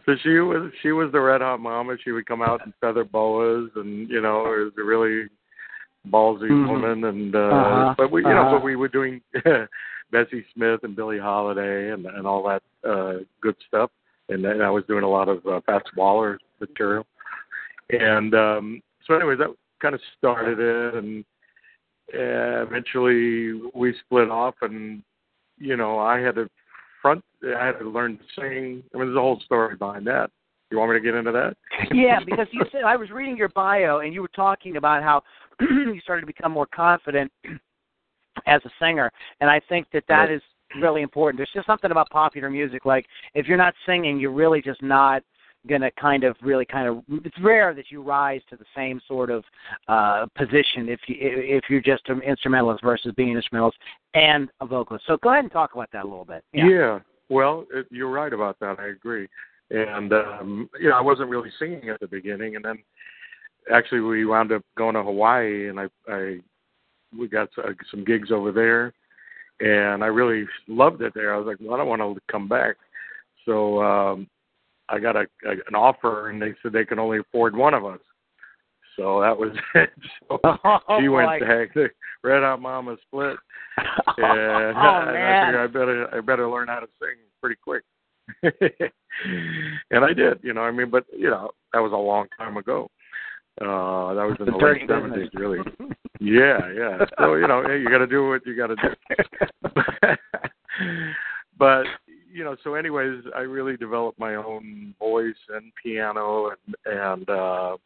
so 0.05 0.15
she 0.21 0.37
was 0.39 0.71
she 0.83 0.91
was 0.91 1.11
the 1.11 1.19
Red 1.19 1.41
Hot 1.41 1.59
Mama. 1.59 1.97
She 2.03 2.11
would 2.11 2.27
come 2.27 2.43
out 2.43 2.63
in 2.65 2.73
feather 2.79 3.03
boas, 3.03 3.71
and 3.75 4.07
you 4.09 4.21
know, 4.21 4.45
it 4.45 4.59
was 4.63 4.73
a 4.77 4.83
really 4.83 5.27
ballsy 6.09 6.49
mm-hmm. 6.49 6.69
woman, 6.69 7.03
and 7.05 7.35
uh, 7.35 7.39
uh-huh. 7.39 7.95
but 7.97 8.11
we, 8.11 8.21
you 8.21 8.27
uh-huh. 8.27 8.51
know, 8.51 8.57
but 8.57 8.63
we 8.63 8.75
were 8.75 8.87
doing 8.87 9.21
Bessie 10.11 10.45
Smith 10.53 10.81
and 10.83 10.95
Billie 10.95 11.19
Holiday 11.19 11.91
and 11.91 12.05
and 12.05 12.25
all 12.25 12.43
that 12.47 12.89
uh, 12.89 13.23
good 13.41 13.55
stuff, 13.67 13.91
and 14.29 14.43
then 14.43 14.61
I 14.61 14.69
was 14.69 14.83
doing 14.87 15.03
a 15.03 15.09
lot 15.09 15.29
of 15.29 15.45
uh, 15.45 15.61
Fats 15.65 15.89
Waller 15.95 16.39
material, 16.59 17.05
and 17.89 18.33
um, 18.33 18.81
so 19.07 19.15
anyways, 19.15 19.39
that 19.39 19.53
kind 19.81 19.95
of 19.95 20.01
started 20.17 20.59
it, 20.59 20.95
and 20.95 21.25
uh, 22.13 22.65
eventually 22.65 23.59
we 23.73 23.95
split 24.05 24.29
off, 24.29 24.55
and 24.61 25.01
you 25.57 25.77
know, 25.77 25.99
I 25.99 26.19
had 26.19 26.35
to 26.35 26.49
front, 27.01 27.23
I 27.43 27.65
had 27.65 27.79
to 27.79 27.89
learn 27.89 28.17
to 28.17 28.23
sing. 28.35 28.83
I 28.93 28.97
mean, 28.97 29.07
there's 29.07 29.15
a 29.15 29.21
whole 29.21 29.39
story 29.45 29.75
behind 29.75 30.07
that. 30.07 30.31
You 30.71 30.79
want 30.79 30.91
me 30.91 30.97
to 30.97 31.03
get 31.03 31.13
into 31.13 31.31
that? 31.31 31.55
yeah, 31.93 32.19
because 32.25 32.47
you 32.51 32.63
said 32.71 32.81
I 32.83 32.95
was 32.95 33.11
reading 33.11 33.37
your 33.37 33.49
bio 33.49 33.99
and 33.99 34.13
you 34.13 34.21
were 34.21 34.31
talking 34.35 34.77
about 34.77 35.03
how 35.03 35.21
you 35.61 35.99
started 36.01 36.21
to 36.21 36.27
become 36.27 36.51
more 36.51 36.67
confident 36.67 37.31
as 38.47 38.61
a 38.65 38.69
singer, 38.79 39.11
and 39.41 39.49
I 39.49 39.61
think 39.69 39.87
that 39.93 40.03
that 40.07 40.29
is 40.29 40.41
really 40.81 41.01
important. 41.01 41.37
There's 41.37 41.49
just 41.53 41.67
something 41.67 41.91
about 41.91 42.09
popular 42.09 42.49
music, 42.49 42.85
like 42.85 43.05
if 43.33 43.47
you're 43.47 43.57
not 43.57 43.73
singing, 43.85 44.19
you're 44.19 44.31
really 44.31 44.61
just 44.61 44.81
not 44.81 45.23
gonna 45.67 45.91
kind 45.99 46.23
of 46.23 46.35
really 46.41 46.65
kind 46.65 46.87
of 46.87 47.03
it's 47.25 47.35
rare 47.41 47.73
that 47.73 47.85
you 47.89 48.01
rise 48.01 48.41
to 48.49 48.55
the 48.55 48.65
same 48.75 49.01
sort 49.07 49.29
of 49.29 49.43
uh 49.87 50.25
position 50.35 50.89
if 50.89 50.99
you 51.07 51.15
if 51.19 51.63
you're 51.69 51.81
just 51.81 52.03
an 52.07 52.21
instrumentalist 52.21 52.83
versus 52.83 53.11
being 53.15 53.31
an 53.31 53.37
instrumentalist 53.37 53.77
and 54.13 54.49
a 54.61 54.65
vocalist. 54.65 55.05
So 55.07 55.17
go 55.17 55.31
ahead 55.31 55.43
and 55.43 55.51
talk 55.51 55.73
about 55.73 55.89
that 55.93 56.03
a 56.03 56.07
little 56.07 56.25
bit. 56.25 56.43
Yeah, 56.53 56.69
yeah. 56.69 56.99
well 57.29 57.65
it, 57.73 57.87
you're 57.89 58.11
right 58.11 58.33
about 58.33 58.59
that. 58.59 58.79
I 58.79 58.87
agree. 58.87 59.27
And 59.71 60.13
um 60.13 60.69
you 60.79 60.89
know 60.89 60.97
i 60.97 61.01
wasn't 61.01 61.29
really 61.29 61.51
singing 61.57 61.89
at 61.89 61.99
the 61.99 62.07
beginning. 62.07 62.55
And 62.55 62.65
then 62.65 62.77
actually 63.71 64.01
we 64.01 64.25
wound 64.25 64.51
up 64.51 64.61
going 64.77 64.95
to 64.95 65.03
Hawaii, 65.03 65.69
and 65.69 65.79
I, 65.79 65.87
I 66.07 66.39
we 67.17 67.27
got 67.27 67.49
some 67.89 68.03
gigs 68.03 68.31
over 68.31 68.51
there, 68.51 68.93
and 69.59 70.03
I 70.03 70.07
really 70.07 70.45
loved 70.67 71.01
it 71.01 71.13
there. 71.13 71.33
I 71.33 71.37
was 71.37 71.47
like, 71.47 71.57
well, 71.61 71.73
I 71.73 71.77
don't 71.77 71.87
want 71.87 72.01
to 72.01 72.21
come 72.31 72.47
back, 72.47 72.75
so 73.45 73.81
um, 73.81 74.27
I 74.89 74.99
got 74.99 75.15
a, 75.15 75.25
a 75.45 75.51
an 75.67 75.75
offer, 75.75 76.29
and 76.29 76.41
they 76.41 76.53
said 76.61 76.73
they 76.73 76.85
can 76.85 76.99
only 76.99 77.19
afford 77.19 77.55
one 77.55 77.73
of 77.73 77.85
us. 77.85 77.99
So 78.95 79.21
that 79.21 79.37
was 79.37 79.51
it. 79.75 79.89
So 80.27 80.39
Oh, 80.87 80.99
she 80.99 81.07
went 81.07 81.41
to 81.41 81.45
heck. 81.45 81.75
Red 82.23 82.43
Hot 82.43 82.61
Mama 82.61 82.97
split, 83.07 83.37
and 84.17 84.77
oh 84.77 84.79
I 84.79 85.45
figured 85.45 85.55
I 85.55 85.67
better 85.67 86.15
I 86.15 86.21
better 86.21 86.49
learn 86.49 86.67
how 86.67 86.79
to 86.79 86.87
sing 86.99 87.17
pretty 87.41 87.57
quick. 87.63 87.83
and 89.91 90.03
I 90.03 90.13
did, 90.13 90.39
you 90.41 90.53
know. 90.53 90.61
I 90.61 90.71
mean, 90.71 90.89
but 90.89 91.05
you 91.15 91.29
know, 91.29 91.51
that 91.73 91.79
was 91.79 91.91
a 91.91 91.95
long 91.95 92.27
time 92.37 92.57
ago. 92.57 92.89
Uh, 93.61 94.13
that 94.13 94.25
was 94.25 94.35
in 94.39 94.45
The 94.45 94.51
the 94.51 94.57
late 94.57 94.81
seventies, 94.87 95.29
really. 95.33 95.59
Yeah, 96.21 96.71
yeah. 96.73 97.05
So 97.19 97.35
you 97.35 97.45
know, 97.45 97.69
you 97.69 97.89
got 97.89 97.97
to 97.97 98.07
do 98.07 98.29
what 98.29 98.45
you 98.45 98.55
got 98.55 98.67
to 98.67 98.75
do. 98.77 100.15
but 101.59 101.83
you 102.31 102.45
know, 102.45 102.55
so 102.63 102.75
anyways, 102.75 103.23
I 103.35 103.41
really 103.41 103.75
developed 103.75 104.17
my 104.17 104.35
own 104.35 104.95
voice 104.97 105.35
and 105.53 105.73
piano, 105.81 106.51
and 106.51 106.75
and 106.85 107.29
uh, 107.29 107.77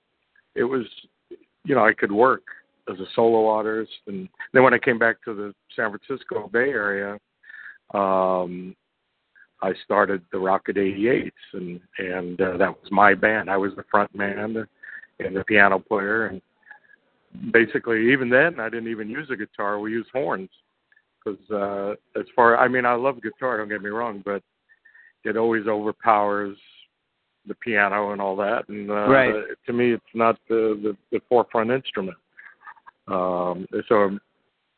it 0.54 0.64
was, 0.64 0.86
you 1.66 1.74
know, 1.76 1.84
I 1.84 1.94
could 1.94 2.12
work 2.12 2.44
as 2.92 3.00
a 3.00 3.06
solo 3.16 3.48
artist, 3.48 3.92
and 4.06 4.30
then 4.54 4.64
when 4.64 4.76
I 4.76 4.80
came 4.80 5.00
back 5.00 5.24
to 5.26 5.34
the 5.34 5.54
San 5.76 5.92
Francisco 5.92 6.48
Bay 6.54 6.70
Area, 6.70 7.14
um, 7.94 8.76
I 9.62 9.74
started 9.84 10.22
the 10.32 10.40
Rocket 10.40 10.78
88s, 10.78 11.32
and 11.54 11.80
and 11.98 12.40
uh, 12.40 12.58
that 12.58 12.70
was 12.70 12.92
my 12.92 13.16
band. 13.16 13.50
I 13.50 13.58
was 13.58 13.72
the 13.76 13.86
front 13.90 14.14
man 14.16 14.68
and 15.20 15.36
the 15.36 15.44
piano 15.44 15.80
player, 15.80 16.28
and 16.28 16.42
basically 17.52 18.12
even 18.12 18.30
then 18.30 18.60
I 18.60 18.70
didn't 18.70 18.90
even 18.90 19.10
use 19.10 19.30
a 19.32 19.36
guitar. 19.36 19.80
We 19.80 19.92
used 19.92 20.10
horns 20.12 20.50
because 21.24 21.40
uh, 21.52 22.20
as 22.20 22.26
far 22.36 22.58
I 22.58 22.68
mean 22.68 22.86
I 22.86 22.94
love 22.94 23.22
guitar. 23.22 23.58
Don't 23.58 23.70
get 23.70 23.82
me 23.82 23.90
wrong, 23.90 24.22
but 24.26 24.42
it 25.24 25.38
always 25.38 25.68
overpowers 25.68 26.58
the 27.46 27.56
piano 27.56 28.12
and 28.12 28.22
all 28.22 28.36
that. 28.38 28.68
And 28.70 28.90
uh, 28.90 29.08
Right. 29.08 29.34
to 29.66 29.74
me, 29.74 29.94
it's 29.94 30.04
not 30.14 30.38
the, 30.48 30.80
the 30.82 30.98
the 31.12 31.22
forefront 31.28 31.72
instrument. 31.72 32.18
Um, 33.08 33.68
so 33.88 34.18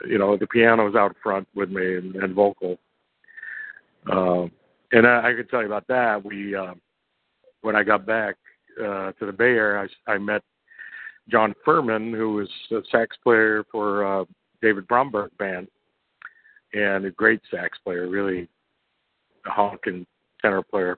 you 0.05 0.17
know 0.17 0.37
the 0.37 0.47
piano's 0.47 0.95
out 0.95 1.15
front 1.21 1.47
with 1.55 1.69
me 1.69 1.97
and, 1.97 2.15
and 2.15 2.33
vocal. 2.33 2.77
Um, 4.11 4.51
and 4.93 5.05
I, 5.07 5.29
I 5.29 5.33
can 5.33 5.47
tell 5.47 5.61
you 5.61 5.67
about 5.67 5.87
that. 5.87 6.23
We 6.25 6.55
uh, 6.55 6.73
when 7.61 7.75
I 7.75 7.83
got 7.83 8.05
back 8.05 8.35
uh, 8.79 9.11
to 9.13 9.25
the 9.25 9.31
Bay 9.31 9.51
Area, 9.51 9.87
I, 10.07 10.11
I 10.13 10.17
met 10.17 10.41
John 11.29 11.53
Firmin, 11.63 12.13
who 12.13 12.33
was 12.33 12.49
a 12.71 12.81
sax 12.91 13.15
player 13.23 13.63
for 13.71 14.05
uh, 14.05 14.25
David 14.61 14.87
Bromberg 14.87 15.31
band, 15.37 15.67
and 16.73 17.05
a 17.05 17.11
great 17.11 17.41
sax 17.49 17.77
player, 17.83 18.07
really 18.07 18.47
a 19.45 19.49
honking 19.49 20.05
tenor 20.41 20.63
player. 20.63 20.97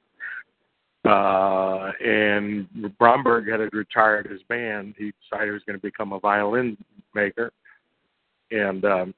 Uh, 1.05 1.91
and 2.03 2.67
Bromberg 2.97 3.49
had 3.49 3.59
retired 3.73 4.25
his 4.25 4.41
band. 4.43 4.95
He 4.97 5.11
decided 5.29 5.47
he 5.47 5.51
was 5.51 5.63
going 5.67 5.77
to 5.77 5.81
become 5.81 6.13
a 6.13 6.19
violin 6.19 6.77
maker, 7.13 7.51
and 8.51 8.85
um, 8.85 9.13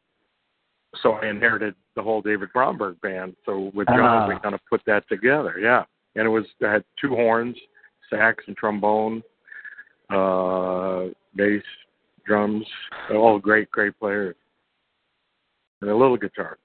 so 1.04 1.14
I 1.14 1.28
inherited 1.28 1.76
the 1.96 2.02
whole 2.02 2.22
David 2.22 2.50
Bromberg 2.54 3.00
band. 3.02 3.36
So 3.46 3.72
with 3.76 3.88
John, 3.88 4.00
Ah. 4.00 4.28
we 4.28 4.40
kind 4.40 4.56
of 4.56 4.62
put 4.68 4.82
that 4.88 5.08
together. 5.08 5.60
Yeah, 5.60 5.84
and 6.16 6.26
it 6.26 6.30
was 6.30 6.46
I 6.66 6.72
had 6.72 6.84
two 7.00 7.10
horns, 7.10 7.56
sax 8.10 8.44
and 8.48 8.56
trombone, 8.56 9.24
uh, 10.10 11.06
bass, 11.36 11.64
drums, 12.26 12.66
all 13.12 13.40
great, 13.40 13.70
great 13.72 13.98
players, 14.00 14.36
and 15.82 15.90
a 15.90 15.96
little 15.96 16.18
guitar. 16.18 16.58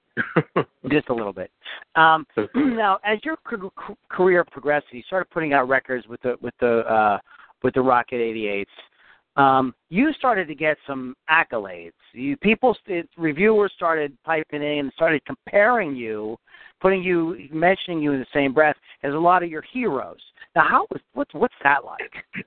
Just 0.89 1.09
a 1.09 1.13
little 1.13 1.33
bit. 1.33 1.51
Um, 1.95 2.25
now, 2.55 2.99
as 3.05 3.19
your 3.23 3.37
ca- 3.37 3.69
ca- 3.75 3.95
career 4.09 4.43
progressed, 4.43 4.87
you 4.91 5.01
started 5.07 5.29
putting 5.29 5.53
out 5.53 5.67
records 5.67 6.07
with 6.07 6.21
the 6.21 6.35
with 6.41 6.53
the 6.59 6.79
uh, 6.79 7.17
with 7.63 7.73
the 7.73 7.81
Rocket 7.81 8.15
88s. 8.15 8.65
Um, 9.37 9.73
you 9.89 10.11
started 10.13 10.47
to 10.49 10.55
get 10.55 10.77
some 10.85 11.15
accolades. 11.29 11.93
You 12.13 12.35
people, 12.37 12.75
st- 12.83 13.09
reviewers 13.17 13.71
started 13.75 14.17
piping 14.25 14.61
in 14.61 14.79
and 14.79 14.91
started 14.93 15.23
comparing 15.25 15.95
you, 15.95 16.37
putting 16.81 17.01
you, 17.01 17.47
mentioning 17.51 18.01
you 18.01 18.11
in 18.11 18.19
the 18.19 18.25
same 18.33 18.53
breath 18.53 18.75
as 19.03 19.13
a 19.13 19.17
lot 19.17 19.41
of 19.41 19.49
your 19.49 19.63
heroes. 19.71 20.19
Now, 20.55 20.67
how 20.67 20.87
was 20.91 21.01
what's 21.13 21.33
what's 21.33 21.55
that 21.63 21.85
like? 21.85 22.45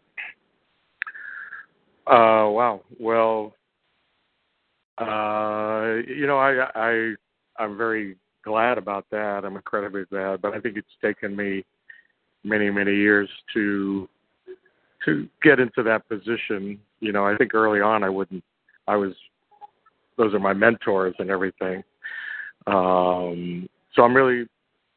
Uh, 2.07 2.51
wow. 2.51 2.83
Well, 3.01 3.55
uh, 4.99 6.03
you 6.07 6.27
know, 6.27 6.37
I, 6.39 6.69
I, 6.75 7.15
I'm 7.59 7.77
very 7.77 8.17
glad 8.45 8.79
about 8.79 9.07
that. 9.11 9.45
I'm 9.45 9.57
incredibly 9.57 10.05
glad, 10.05 10.43
but 10.43 10.53
I 10.53 10.61
think 10.61 10.77
it's 10.77 10.87
taken 11.03 11.35
me 11.35 11.65
many, 12.45 12.71
many 12.71 12.95
years 12.95 13.29
to, 13.55 14.09
to 15.05 15.29
get 15.43 15.61
into 15.61 15.83
that 15.83 16.09
position. 16.09 16.79
You 17.01 17.13
know, 17.13 17.27
I 17.27 17.37
think 17.37 17.55
early 17.55 17.81
on 17.81 18.03
I 18.03 18.09
wouldn't, 18.09 18.45
I 18.87 18.97
was, 18.97 19.13
those 20.17 20.35
are 20.35 20.39
my 20.39 20.53
mentors 20.53 21.15
and 21.19 21.31
everything. 21.31 21.83
Um, 22.67 23.69
so 23.95 24.03
I'm 24.03 24.15
really 24.15 24.47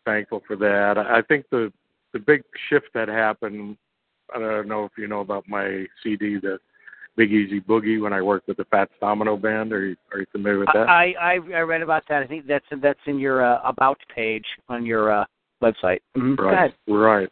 thankful 0.05 0.41
for 0.47 0.55
that. 0.57 0.97
I 0.97 1.21
think 1.21 1.45
the, 1.51 1.71
the 2.13 2.19
big 2.19 2.43
shift 2.69 2.87
that 2.93 3.07
happened, 3.07 3.77
I 4.33 4.39
don't 4.39 4.67
know 4.67 4.85
if 4.85 4.91
you 4.97 5.07
know 5.07 5.21
about 5.21 5.45
my 5.47 5.85
CD, 6.03 6.37
the 6.37 6.59
Big 7.17 7.31
Easy 7.31 7.59
Boogie 7.59 7.99
when 8.01 8.13
I 8.13 8.21
worked 8.21 8.47
with 8.47 8.57
the 8.57 8.65
Fats 8.65 8.91
Domino 9.01 9.35
Band. 9.35 9.73
Are 9.73 9.83
you 9.83 9.95
are 10.13 10.19
you 10.19 10.25
familiar 10.31 10.59
with 10.59 10.69
that? 10.73 10.87
I, 10.87 11.13
I 11.19 11.33
I 11.33 11.61
read 11.61 11.81
about 11.81 12.03
that. 12.09 12.21
I 12.21 12.27
think 12.27 12.45
that's 12.45 12.65
that's 12.79 12.99
in 13.07 13.19
your 13.19 13.43
uh, 13.43 13.59
about 13.63 13.97
page 14.13 14.45
on 14.69 14.85
your 14.85 15.11
uh, 15.11 15.25
website. 15.61 15.99
Mhm. 16.15 16.37
Right, 16.37 16.73
right. 16.87 17.29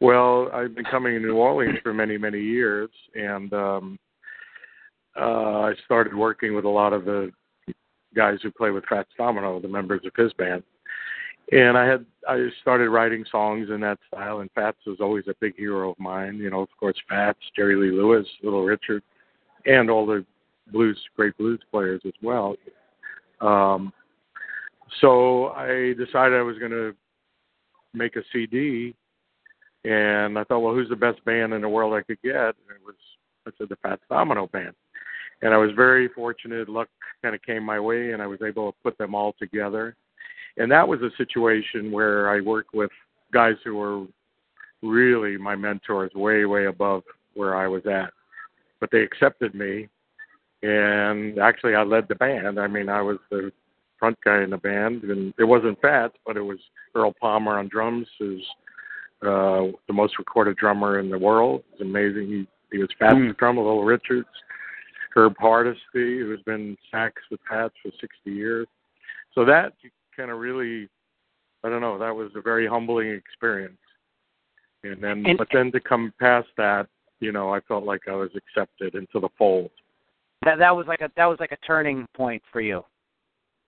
Well, 0.00 0.50
I've 0.52 0.74
been 0.74 0.84
coming 0.84 1.14
to 1.14 1.20
New 1.20 1.36
Orleans 1.36 1.78
for 1.82 1.94
many 1.94 2.18
many 2.18 2.40
years, 2.40 2.90
and 3.14 3.52
um, 3.52 3.98
uh, 5.18 5.60
I 5.60 5.74
started 5.84 6.14
working 6.14 6.54
with 6.54 6.64
a 6.64 6.70
lot 6.70 6.92
of 6.92 7.04
the 7.04 7.32
guys 8.14 8.38
who 8.42 8.50
play 8.50 8.70
with 8.70 8.84
Fats 8.88 9.08
Domino, 9.16 9.60
the 9.60 9.68
members 9.68 10.02
of 10.04 10.12
his 10.16 10.32
band. 10.34 10.62
And 11.52 11.78
I 11.78 11.86
had 11.86 12.04
I 12.28 12.48
started 12.60 12.90
writing 12.90 13.24
songs 13.30 13.70
in 13.70 13.80
that 13.80 13.98
style, 14.08 14.40
and 14.40 14.50
Fats 14.54 14.78
was 14.86 14.98
always 15.00 15.24
a 15.28 15.34
big 15.40 15.56
hero 15.56 15.92
of 15.92 15.98
mine. 15.98 16.36
You 16.36 16.50
know, 16.50 16.60
of 16.60 16.68
course, 16.78 16.96
Fats, 17.08 17.38
Jerry 17.54 17.76
Lee 17.76 17.96
Lewis, 17.96 18.26
Little 18.42 18.64
Richard, 18.64 19.02
and 19.64 19.88
all 19.88 20.04
the 20.04 20.24
blues 20.72 20.98
great 21.16 21.36
blues 21.38 21.60
players 21.70 22.02
as 22.04 22.14
well. 22.22 22.56
Um, 23.40 23.92
so 25.00 25.48
I 25.48 25.94
decided 25.96 26.38
I 26.38 26.42
was 26.42 26.58
going 26.58 26.72
to 26.72 26.94
make 27.94 28.16
a 28.16 28.22
CD, 28.32 28.94
and 29.86 30.36
I 30.36 30.44
thought, 30.44 30.60
well, 30.60 30.74
who's 30.74 30.88
the 30.88 30.96
best 30.96 31.24
band 31.24 31.52
in 31.52 31.60
the 31.60 31.68
world 31.68 31.94
I 31.94 32.02
could 32.02 32.20
get? 32.22 32.34
And 32.34 32.70
it 32.70 32.84
was 32.84 32.96
I 33.46 33.50
said 33.56 33.68
the 33.68 33.76
Fats 33.76 34.02
Domino 34.10 34.48
Band, 34.48 34.74
and 35.42 35.54
I 35.54 35.56
was 35.56 35.70
very 35.76 36.08
fortunate. 36.08 36.68
Luck 36.68 36.88
kind 37.22 37.34
of 37.34 37.42
came 37.42 37.62
my 37.62 37.78
way, 37.78 38.10
and 38.10 38.20
I 38.20 38.26
was 38.26 38.40
able 38.44 38.72
to 38.72 38.78
put 38.82 38.98
them 38.98 39.14
all 39.14 39.34
together. 39.38 39.94
And 40.56 40.70
that 40.72 40.88
was 40.88 41.00
a 41.02 41.10
situation 41.16 41.92
where 41.92 42.28
I 42.28 42.40
worked 42.40 42.74
with 42.74 42.90
guys 43.32 43.54
who 43.62 43.76
were 43.76 44.06
really 44.82 45.36
my 45.36 45.54
mentors, 45.54 46.12
way 46.14 46.44
way 46.46 46.66
above 46.66 47.04
where 47.34 47.54
I 47.54 47.68
was 47.68 47.86
at. 47.86 48.12
But 48.80 48.90
they 48.90 49.02
accepted 49.02 49.54
me, 49.54 49.88
and 50.62 51.38
actually 51.38 51.76
I 51.76 51.84
led 51.84 52.08
the 52.08 52.16
band. 52.16 52.58
I 52.58 52.66
mean, 52.66 52.88
I 52.88 53.02
was 53.02 53.18
the 53.30 53.52
front 54.00 54.18
guy 54.24 54.42
in 54.42 54.50
the 54.50 54.56
band, 54.56 55.04
and 55.04 55.32
it 55.38 55.44
wasn't 55.44 55.80
Fats, 55.80 56.14
but 56.26 56.36
it 56.36 56.42
was 56.42 56.58
Earl 56.94 57.14
Palmer 57.20 57.58
on 57.58 57.68
drums, 57.68 58.08
who's 58.18 58.44
uh, 59.22 59.72
the 59.86 59.92
most 59.92 60.18
recorded 60.18 60.56
drummer 60.56 60.98
in 60.98 61.10
the 61.10 61.18
world. 61.18 61.62
It's 61.72 61.80
amazing. 61.80 62.26
He 62.26 62.46
he 62.72 62.78
was 62.78 62.88
Fats 62.98 63.14
Mm. 63.14 63.36
drummer, 63.36 63.62
Little 63.62 63.84
Richards, 63.84 64.28
Herb 65.14 65.34
Hardesty, 65.38 66.18
who's 66.18 66.42
been 66.42 66.76
sax 66.90 67.22
with 67.30 67.40
Fats 67.48 67.74
for 67.82 67.90
60 68.00 68.30
years. 68.30 68.66
So 69.34 69.44
that 69.44 69.74
kind 70.16 70.30
of 70.30 70.38
really, 70.38 70.88
I 71.62 71.68
don't 71.68 71.80
know, 71.80 71.96
that 71.96 72.14
was 72.14 72.32
a 72.34 72.40
very 72.40 72.66
humbling 72.66 73.10
experience. 73.10 73.78
And 74.82 75.02
then, 75.02 75.24
And- 75.24 75.38
but 75.38 75.48
then 75.52 75.70
to 75.72 75.80
come 75.80 76.12
past 76.18 76.48
that, 76.56 76.88
you 77.20 77.30
know, 77.32 77.54
I 77.54 77.60
felt 77.60 77.84
like 77.84 78.08
I 78.08 78.14
was 78.14 78.34
accepted 78.34 78.94
into 78.94 79.20
the 79.20 79.28
fold. 79.38 79.70
That 80.42 80.58
that 80.58 80.76
was 80.76 80.86
like 80.86 81.00
a 81.00 81.10
that 81.16 81.26
was 81.26 81.40
like 81.40 81.52
a 81.52 81.56
turning 81.58 82.06
point 82.14 82.42
for 82.52 82.60
you. 82.60 82.84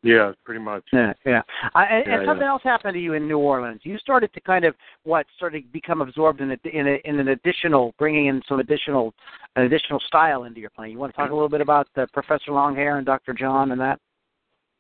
Yeah, 0.03 0.33
pretty 0.45 0.61
much. 0.61 0.85
Yeah, 0.93 1.13
yeah. 1.27 1.43
I, 1.75 1.85
and, 1.87 2.05
Yeah, 2.07 2.15
and 2.19 2.27
something 2.27 2.45
yeah. 2.45 2.51
else 2.51 2.63
happened 2.63 2.95
to 2.95 3.01
you 3.01 3.15
in 3.15 3.27
New 3.27 3.39
Orleans. 3.39 3.81
You 3.83 3.99
started 3.99 4.33
to 4.33 4.41
kind 4.41 4.65
of 4.65 4.75
what 5.03 5.27
started 5.37 5.63
to 5.63 5.69
become 5.69 6.01
absorbed 6.01 6.41
in 6.41 6.53
a, 6.53 6.57
in, 6.73 6.87
a, 6.87 7.01
in 7.05 7.19
an 7.19 7.29
additional, 7.29 7.95
bringing 7.99 8.27
in 8.27 8.41
some 8.49 8.61
additional, 8.61 9.13
an 9.57 9.65
additional 9.65 9.99
style 10.07 10.45
into 10.45 10.61
your 10.61 10.71
playing. 10.71 10.93
You 10.93 10.99
want 10.99 11.13
to 11.13 11.17
talk 11.17 11.31
a 11.31 11.35
little 11.35 11.49
bit 11.49 11.61
about 11.61 11.89
the 11.97 12.07
Professor 12.13 12.53
Longhair 12.53 12.99
and 12.99 13.07
Dr. 13.07 13.35
John 13.35 13.73
and 13.73 13.81
that? 13.81 13.99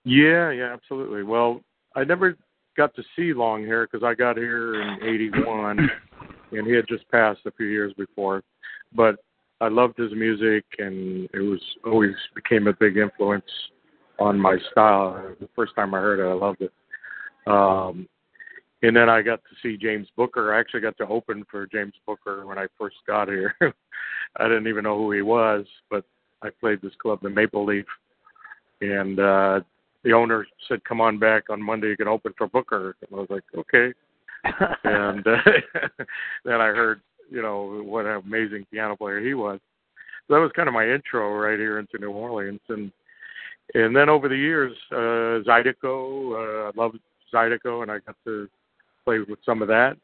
Yeah, 0.05 0.51
yeah, 0.53 0.73
absolutely. 0.73 1.25
Well, 1.25 1.63
I 1.97 2.05
never 2.05 2.37
got 2.77 2.95
to 2.95 3.03
see 3.17 3.35
Longhair 3.35 3.89
because 3.91 4.05
I 4.05 4.15
got 4.15 4.37
here 4.37 4.81
in 4.81 4.99
'81, 5.03 5.91
and 6.53 6.67
he 6.67 6.73
had 6.73 6.87
just 6.89 7.09
passed 7.11 7.41
a 7.45 7.51
few 7.51 7.67
years 7.67 7.93
before. 7.99 8.45
But 8.95 9.17
I 9.61 9.67
loved 9.67 9.99
his 9.99 10.13
music, 10.13 10.65
and 10.79 11.29
it 11.35 11.41
was 11.41 11.61
always 11.85 12.15
became 12.37 12.69
a 12.69 12.73
big 12.73 12.97
influence 12.97 13.45
on 14.19 14.39
my 14.39 14.57
style. 14.71 15.35
The 15.41 15.49
first 15.55 15.75
time 15.75 15.95
I 15.95 15.99
heard 15.99 16.21
it, 16.21 16.29
I 16.29 16.35
loved 16.35 16.63
it. 16.63 16.73
Um, 17.47 18.09
and 18.83 18.95
then 18.95 19.09
I 19.09 19.23
got 19.23 19.41
to 19.45 19.57
see 19.63 19.77
James 19.77 20.07
Booker. 20.17 20.55
I 20.55 20.61
actually 20.61 20.81
got 20.81 20.97
to 20.99 21.07
open 21.09 21.45
for 21.51 21.67
James 21.67 21.95
Booker 22.07 22.47
when 22.47 22.59
I 22.59 22.67
first 22.79 22.97
got 23.07 23.29
here. 23.29 23.57
I 24.37 24.45
didn't 24.45 24.69
even 24.69 24.85
know 24.85 24.99
who 24.99 25.13
he 25.13 25.23
was, 25.23 25.65
but 25.91 26.05
I 26.43 26.51
played 26.61 26.81
this 26.81 26.93
club, 27.01 27.21
the 27.23 27.31
Maple 27.31 27.65
Leaf, 27.65 27.87
and 28.81 29.19
uh, 29.19 29.61
the 30.05 30.13
owner 30.13 30.47
said, 30.69 30.85
"Come 30.85 31.01
on 31.01 31.19
back 31.19 31.51
on 31.51 31.61
Monday. 31.61 31.89
You 31.89 31.97
can 31.97 32.07
open 32.07 32.33
for 32.39 32.47
Booker." 32.47 32.95
And 33.01 33.11
I 33.13 33.21
was 33.21 33.31
like, 33.31 33.43
"Okay." 33.57 33.93
and 34.85 35.27
uh, 35.27 35.43
then 36.45 36.61
I 36.61 36.69
heard, 36.69 37.01
you 37.31 37.43
know, 37.43 37.83
what 37.85 38.07
an 38.07 38.23
amazing 38.25 38.67
piano 38.71 38.97
player 38.97 39.21
he 39.21 39.35
was. 39.35 39.59
So 40.27 40.35
that 40.35 40.41
was 40.41 40.53
kind 40.55 40.69
of 40.69 40.75
my 40.75 40.89
intro 40.89 41.35
right 41.35 41.59
here 41.59 41.81
into 41.81 41.99
New 41.99 42.11
Orleans, 42.11 42.61
and 42.69 42.93
and 43.75 43.95
then 43.95 44.09
over 44.09 44.29
the 44.29 44.37
years, 44.37 44.75
uh, 44.93 45.45
Zydeco, 45.47 46.33
uh, 46.33 46.69
I 46.69 46.71
loved 46.75 46.99
Zydeco, 47.33 47.83
and 47.83 47.91
I 47.91 47.99
got 47.99 48.17
to 48.25 48.49
play 49.05 49.19
with 49.21 49.39
some 49.45 49.63
of 49.63 49.69
that. 49.69 49.97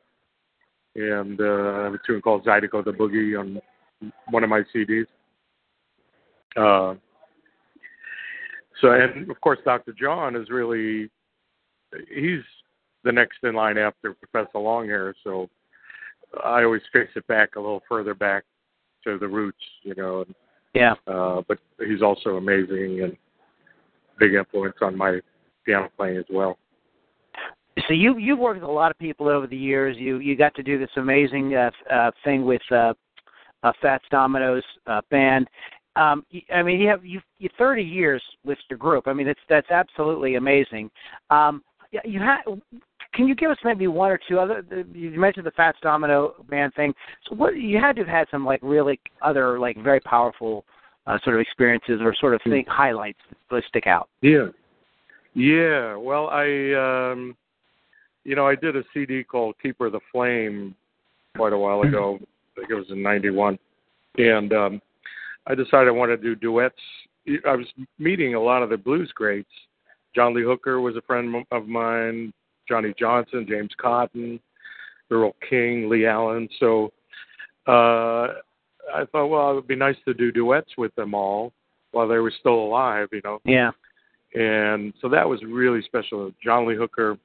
And 0.96 1.40
uh, 1.40 1.80
I 1.80 1.84
have 1.84 1.94
a 1.94 1.98
tune 2.06 2.20
called 2.20 2.44
Zydeco 2.44 2.84
the 2.84 2.92
Boogie 2.92 3.38
on 3.38 3.60
one 4.30 4.44
of 4.44 4.50
my 4.50 4.62
CDs. 4.74 5.06
Uh, 6.56 6.94
so, 8.80 8.92
and 8.92 9.30
of 9.30 9.40
course, 9.40 9.58
Dr. 9.64 9.92
John 9.92 10.36
is 10.36 10.50
really, 10.50 11.10
he's 12.08 12.42
the 13.02 13.12
next 13.12 13.38
in 13.42 13.54
line 13.54 13.78
after 13.78 14.14
Professor 14.14 14.58
Longhair. 14.58 15.14
So 15.24 15.48
I 16.44 16.64
always 16.64 16.82
trace 16.92 17.10
it 17.16 17.26
back 17.26 17.56
a 17.56 17.60
little 17.60 17.82
further 17.88 18.14
back 18.14 18.44
to 19.04 19.18
the 19.18 19.28
roots, 19.28 19.58
you 19.82 19.94
know. 19.96 20.22
And, 20.22 20.34
yeah. 20.74 20.94
Uh, 21.06 21.42
but 21.48 21.58
he's 21.78 22.02
also 22.02 22.36
amazing 22.36 23.02
and 23.02 23.16
big 24.18 24.34
influence 24.34 24.76
on 24.80 24.96
my 24.96 25.20
piano 25.64 25.88
playing 25.96 26.18
as 26.18 26.24
well. 26.30 26.58
So 27.88 27.94
you 27.94 28.18
you've 28.18 28.38
worked 28.38 28.60
with 28.60 28.68
a 28.68 28.72
lot 28.72 28.90
of 28.90 28.98
people 28.98 29.28
over 29.28 29.46
the 29.46 29.56
years. 29.56 29.96
You 29.98 30.18
you 30.18 30.36
got 30.36 30.54
to 30.54 30.62
do 30.62 30.78
this 30.78 30.90
amazing 30.96 31.54
uh, 31.54 31.70
uh, 31.92 32.10
thing 32.22 32.44
with 32.44 32.62
uh, 32.70 32.94
uh, 33.62 33.72
Fats 33.82 34.04
Domino's 34.10 34.62
uh, 34.86 35.00
band. 35.10 35.48
Um, 35.96 36.24
I 36.52 36.62
mean, 36.62 36.80
you 36.80 36.88
have 36.88 37.04
you 37.04 37.20
you 37.38 37.48
30 37.58 37.82
years 37.82 38.22
with 38.44 38.58
your 38.70 38.78
group. 38.78 39.08
I 39.08 39.12
mean, 39.12 39.26
it's 39.26 39.40
that's 39.48 39.70
absolutely 39.70 40.36
amazing. 40.36 40.90
Um, 41.30 41.62
you 42.04 42.20
had. 42.20 42.42
Can 43.12 43.28
you 43.28 43.36
give 43.36 43.52
us 43.52 43.58
maybe 43.62 43.86
one 43.86 44.10
or 44.10 44.18
two 44.28 44.40
other? 44.40 44.64
You 44.92 45.10
mentioned 45.10 45.46
the 45.46 45.52
Fats 45.52 45.78
Domino 45.80 46.34
band 46.50 46.74
thing. 46.74 46.92
So 47.28 47.36
what 47.36 47.56
you 47.56 47.78
had 47.78 47.94
to 47.96 48.02
have 48.02 48.08
had 48.08 48.26
some 48.28 48.44
like 48.44 48.58
really 48.60 48.98
other 49.22 49.58
like 49.60 49.76
very 49.82 50.00
powerful 50.00 50.64
uh, 51.06 51.18
sort 51.24 51.36
of 51.36 51.40
experiences 51.40 52.00
or 52.00 52.14
sort 52.18 52.34
of 52.34 52.40
thing 52.42 52.64
highlights 52.68 53.18
that 53.50 53.62
stick 53.68 53.86
out. 53.86 54.08
Yeah, 54.22 54.48
yeah. 55.34 55.96
Well, 55.96 56.28
I 56.28 57.12
um, 57.12 57.36
you 58.24 58.34
know 58.36 58.46
I 58.46 58.54
did 58.54 58.76
a 58.76 58.82
CD 58.92 59.22
called 59.22 59.54
Keeper 59.62 59.86
of 59.86 59.92
the 59.92 60.00
Flame 60.12 60.74
quite 61.36 61.52
a 61.52 61.58
while 61.58 61.82
ago. 61.82 62.18
I 62.56 62.60
think 62.60 62.70
it 62.70 62.74
was 62.74 62.86
in 62.90 63.02
'91, 63.02 63.58
and 64.18 64.52
um, 64.52 64.82
I 65.46 65.54
decided 65.54 65.88
I 65.88 65.92
wanted 65.92 66.22
to 66.22 66.22
do 66.22 66.34
duets. 66.34 66.76
I 67.46 67.56
was 67.56 67.66
meeting 67.98 68.34
a 68.34 68.40
lot 68.40 68.62
of 68.62 68.70
the 68.70 68.76
blues 68.76 69.10
greats. 69.14 69.48
John 70.14 70.34
Lee 70.34 70.42
Hooker 70.42 70.80
was 70.80 70.96
a 70.96 71.02
friend 71.02 71.44
of 71.50 71.66
mine. 71.66 72.32
Johnny 72.68 72.94
Johnson, 72.98 73.46
James 73.48 73.72
Cotton, 73.78 74.40
Earl 75.10 75.34
King, 75.48 75.88
Lee 75.88 76.06
Allen. 76.06 76.48
So 76.60 76.92
uh, 77.66 78.28
I 78.92 79.04
thought, 79.06 79.26
well, 79.26 79.50
it 79.50 79.54
would 79.54 79.68
be 79.68 79.76
nice 79.76 79.96
to 80.06 80.14
do 80.14 80.32
duets 80.32 80.70
with 80.76 80.94
them 80.94 81.14
all 81.14 81.52
while 81.92 82.08
they 82.08 82.18
were 82.18 82.32
still 82.40 82.54
alive, 82.54 83.08
you 83.12 83.20
know. 83.24 83.40
Yeah. 83.44 83.70
And 84.34 84.92
so 85.00 85.08
that 85.08 85.28
was 85.28 85.40
really 85.44 85.82
special. 85.82 86.32
John 86.42 86.66
Lee 86.66 86.76
Hooker 86.76 87.16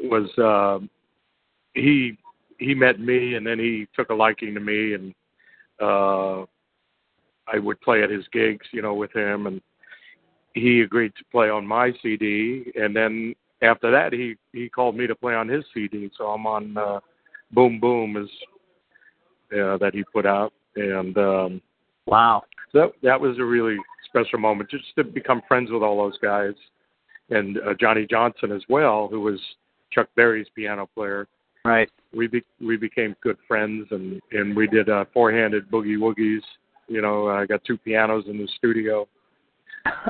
was 0.00 0.28
uh, 0.38 0.84
he 1.74 2.18
he 2.58 2.74
met 2.74 2.98
me 2.98 3.34
and 3.34 3.46
then 3.46 3.58
he 3.58 3.86
took 3.94 4.10
a 4.10 4.14
liking 4.14 4.54
to 4.54 4.60
me 4.60 4.94
and 4.94 5.14
uh 5.80 6.44
I 7.48 7.58
would 7.58 7.80
play 7.80 8.02
at 8.02 8.10
his 8.10 8.24
gigs, 8.32 8.66
you 8.72 8.82
know, 8.82 8.94
with 8.94 9.14
him 9.14 9.46
and 9.46 9.60
he 10.54 10.80
agreed 10.80 11.12
to 11.16 11.24
play 11.30 11.48
on 11.48 11.66
my 11.66 11.92
CD 12.02 12.72
and 12.74 12.96
then 12.96 13.34
after 13.62 13.90
that 13.90 14.12
he 14.12 14.36
he 14.52 14.68
called 14.68 14.96
me 14.96 15.06
to 15.06 15.14
play 15.14 15.34
on 15.34 15.48
his 15.48 15.64
CD 15.72 16.10
so 16.16 16.26
I'm 16.26 16.46
on 16.46 16.76
uh 16.76 17.00
Boom 17.52 17.78
Boom 17.78 18.16
is 18.16 18.28
uh, 19.52 19.76
that 19.78 19.92
he 19.94 20.02
put 20.12 20.26
out 20.26 20.52
and 20.76 21.16
um 21.18 21.62
wow. 22.06 22.42
that 22.72 22.92
that 23.02 23.20
was 23.20 23.38
a 23.38 23.44
really 23.44 23.76
special 24.04 24.38
moment 24.38 24.70
just 24.70 24.84
to 24.96 25.04
become 25.04 25.42
friends 25.48 25.70
with 25.70 25.82
all 25.82 25.96
those 25.96 26.18
guys 26.18 26.54
and 27.30 27.58
uh, 27.58 27.74
Johnny 27.80 28.06
Johnson 28.08 28.52
as 28.52 28.62
well 28.68 29.08
who 29.10 29.20
was 29.20 29.40
Chuck 29.90 30.08
Berry's 30.16 30.46
piano 30.54 30.88
player. 30.94 31.26
Right. 31.64 31.88
We 32.14 32.28
be, 32.28 32.44
we 32.60 32.76
became 32.76 33.16
good 33.22 33.36
friends 33.48 33.86
and 33.90 34.20
and 34.32 34.56
we 34.56 34.66
did 34.66 34.88
uh 34.88 35.06
four-handed 35.12 35.70
boogie 35.70 35.98
woogies. 35.98 36.42
You 36.88 37.02
know 37.02 37.28
I 37.28 37.46
got 37.46 37.64
two 37.64 37.78
pianos 37.78 38.24
in 38.28 38.38
the 38.38 38.48
studio. 38.56 39.08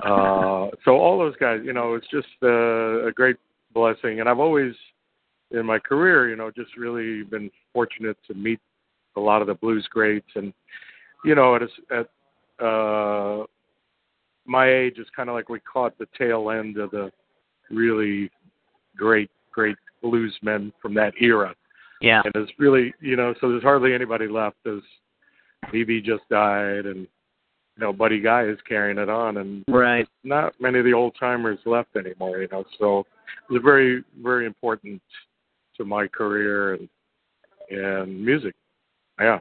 Uh 0.03 0.69
so 0.85 0.93
all 0.93 1.19
those 1.19 1.37
guys 1.37 1.61
you 1.63 1.75
know 1.75 1.95
it's 1.95 2.07
just 2.11 2.29
uh, 2.43 3.07
a 3.07 3.13
great 3.13 3.37
blessing. 3.75 4.21
And 4.21 4.29
I've 4.29 4.39
always 4.39 4.73
in 5.51 5.67
my 5.67 5.79
career 5.79 6.29
you 6.31 6.37
know 6.37 6.51
just 6.51 6.77
really 6.77 7.23
been 7.23 7.51
fortunate 7.73 8.17
to 8.27 8.35
meet 8.35 8.61
a 9.17 9.21
lot 9.21 9.41
of 9.41 9.49
the 9.49 9.55
blues 9.55 9.87
greats. 9.91 10.31
And 10.35 10.53
you 11.25 11.35
know 11.35 11.57
at 11.57 11.63
a, 11.63 11.69
at 11.91 12.65
uh 12.65 13.45
my 14.47 14.71
age 14.71 14.99
is 14.99 15.07
kind 15.15 15.29
of 15.29 15.35
like 15.35 15.49
we 15.49 15.61
caught 15.61 15.99
the 15.99 16.07
tail 16.17 16.51
end 16.51 16.79
of 16.79 16.91
the 16.91 17.11
really 17.71 18.31
great 18.97 19.31
great 19.53 19.77
bluesmen 20.03 20.73
from 20.81 20.95
that 20.95 21.15
era. 21.21 21.55
Yeah. 22.01 22.23
And 22.25 22.33
it's 22.37 22.53
really 22.59 22.95
you 23.01 23.17
know 23.17 23.35
so 23.41 23.51
there's 23.51 23.63
hardly 23.63 23.95
anybody 23.95 24.29
left. 24.29 24.57
As 24.67 24.81
BB 25.73 26.05
just 26.05 26.29
died 26.31 26.87
and 26.87 27.01
you 27.01 27.81
know 27.81 27.93
Buddy 27.93 28.21
Guy 28.21 28.45
is 28.45 28.59
carrying 28.69 28.99
it 28.99 29.09
on 29.09 29.39
and 29.39 29.65
right. 29.69 30.07
not 30.25 30.55
many 30.61 30.79
of 30.79 30.85
the 30.85 30.93
old 30.93 31.15
timers 31.19 31.59
left 31.67 31.97
anymore 31.97 32.39
you 32.39 32.49
know. 32.53 32.65
So 32.79 33.01
it 33.49 33.53
was 33.53 33.63
very 33.65 34.05
very 34.23 34.47
important 34.47 35.03
to 35.77 35.85
my 35.85 36.07
career 36.07 36.75
and 36.75 36.89
and 37.71 38.25
music 38.25 38.55
yeah 39.21 39.39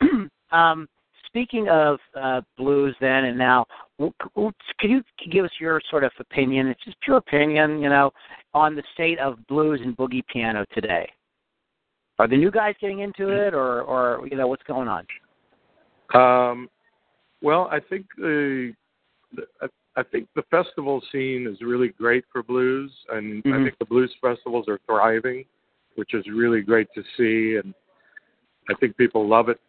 um 0.52 0.88
speaking 1.26 1.68
of 1.68 1.98
uh 2.18 2.40
blues 2.56 2.94
then 3.00 3.24
and 3.24 3.38
now 3.38 3.64
could 3.98 4.90
you 4.90 5.02
give 5.30 5.44
us 5.44 5.50
your 5.60 5.80
sort 5.90 6.04
of 6.04 6.12
opinion 6.18 6.66
it's 6.66 6.84
just 6.84 7.00
pure 7.00 7.16
opinion 7.16 7.80
you 7.80 7.88
know 7.88 8.10
on 8.54 8.74
the 8.74 8.82
state 8.94 9.18
of 9.18 9.44
blues 9.46 9.80
and 9.84 9.96
boogie 9.96 10.26
piano 10.32 10.64
today 10.74 11.08
are 12.18 12.28
the 12.28 12.36
new 12.36 12.50
guys 12.50 12.74
getting 12.80 13.00
into 13.00 13.28
it 13.28 13.54
or 13.54 13.82
or 13.82 14.26
you 14.28 14.36
know 14.36 14.46
what's 14.48 14.62
going 14.64 14.88
on 14.88 15.06
um 16.14 16.68
well 17.42 17.68
i 17.70 17.78
think 17.78 18.06
the, 18.16 18.72
the 19.34 19.68
I 19.96 20.02
think 20.04 20.28
the 20.36 20.42
festival 20.50 21.02
scene 21.10 21.46
is 21.46 21.60
really 21.60 21.88
great 21.88 22.24
for 22.32 22.42
blues, 22.42 22.92
and 23.10 23.42
Mhm. 23.44 23.60
I 23.60 23.64
think 23.64 23.78
the 23.78 23.84
blues 23.84 24.14
festivals 24.20 24.68
are 24.68 24.78
thriving, 24.86 25.44
which 25.96 26.14
is 26.14 26.26
really 26.28 26.62
great 26.62 26.88
to 26.94 27.02
see. 27.16 27.56
And 27.56 27.74
I 28.70 28.74
think 28.78 28.96
people 28.96 29.26
love 29.28 29.48
it, 29.48 29.60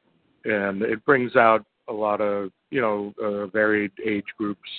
and 0.46 0.82
it 0.84 1.04
brings 1.06 1.36
out 1.36 1.66
a 1.90 1.94
lot 1.94 2.22
of 2.22 2.52
you 2.70 2.82
know 2.82 3.14
uh, 3.22 3.48
varied 3.48 3.92
age 4.06 4.26
groups. 4.38 4.70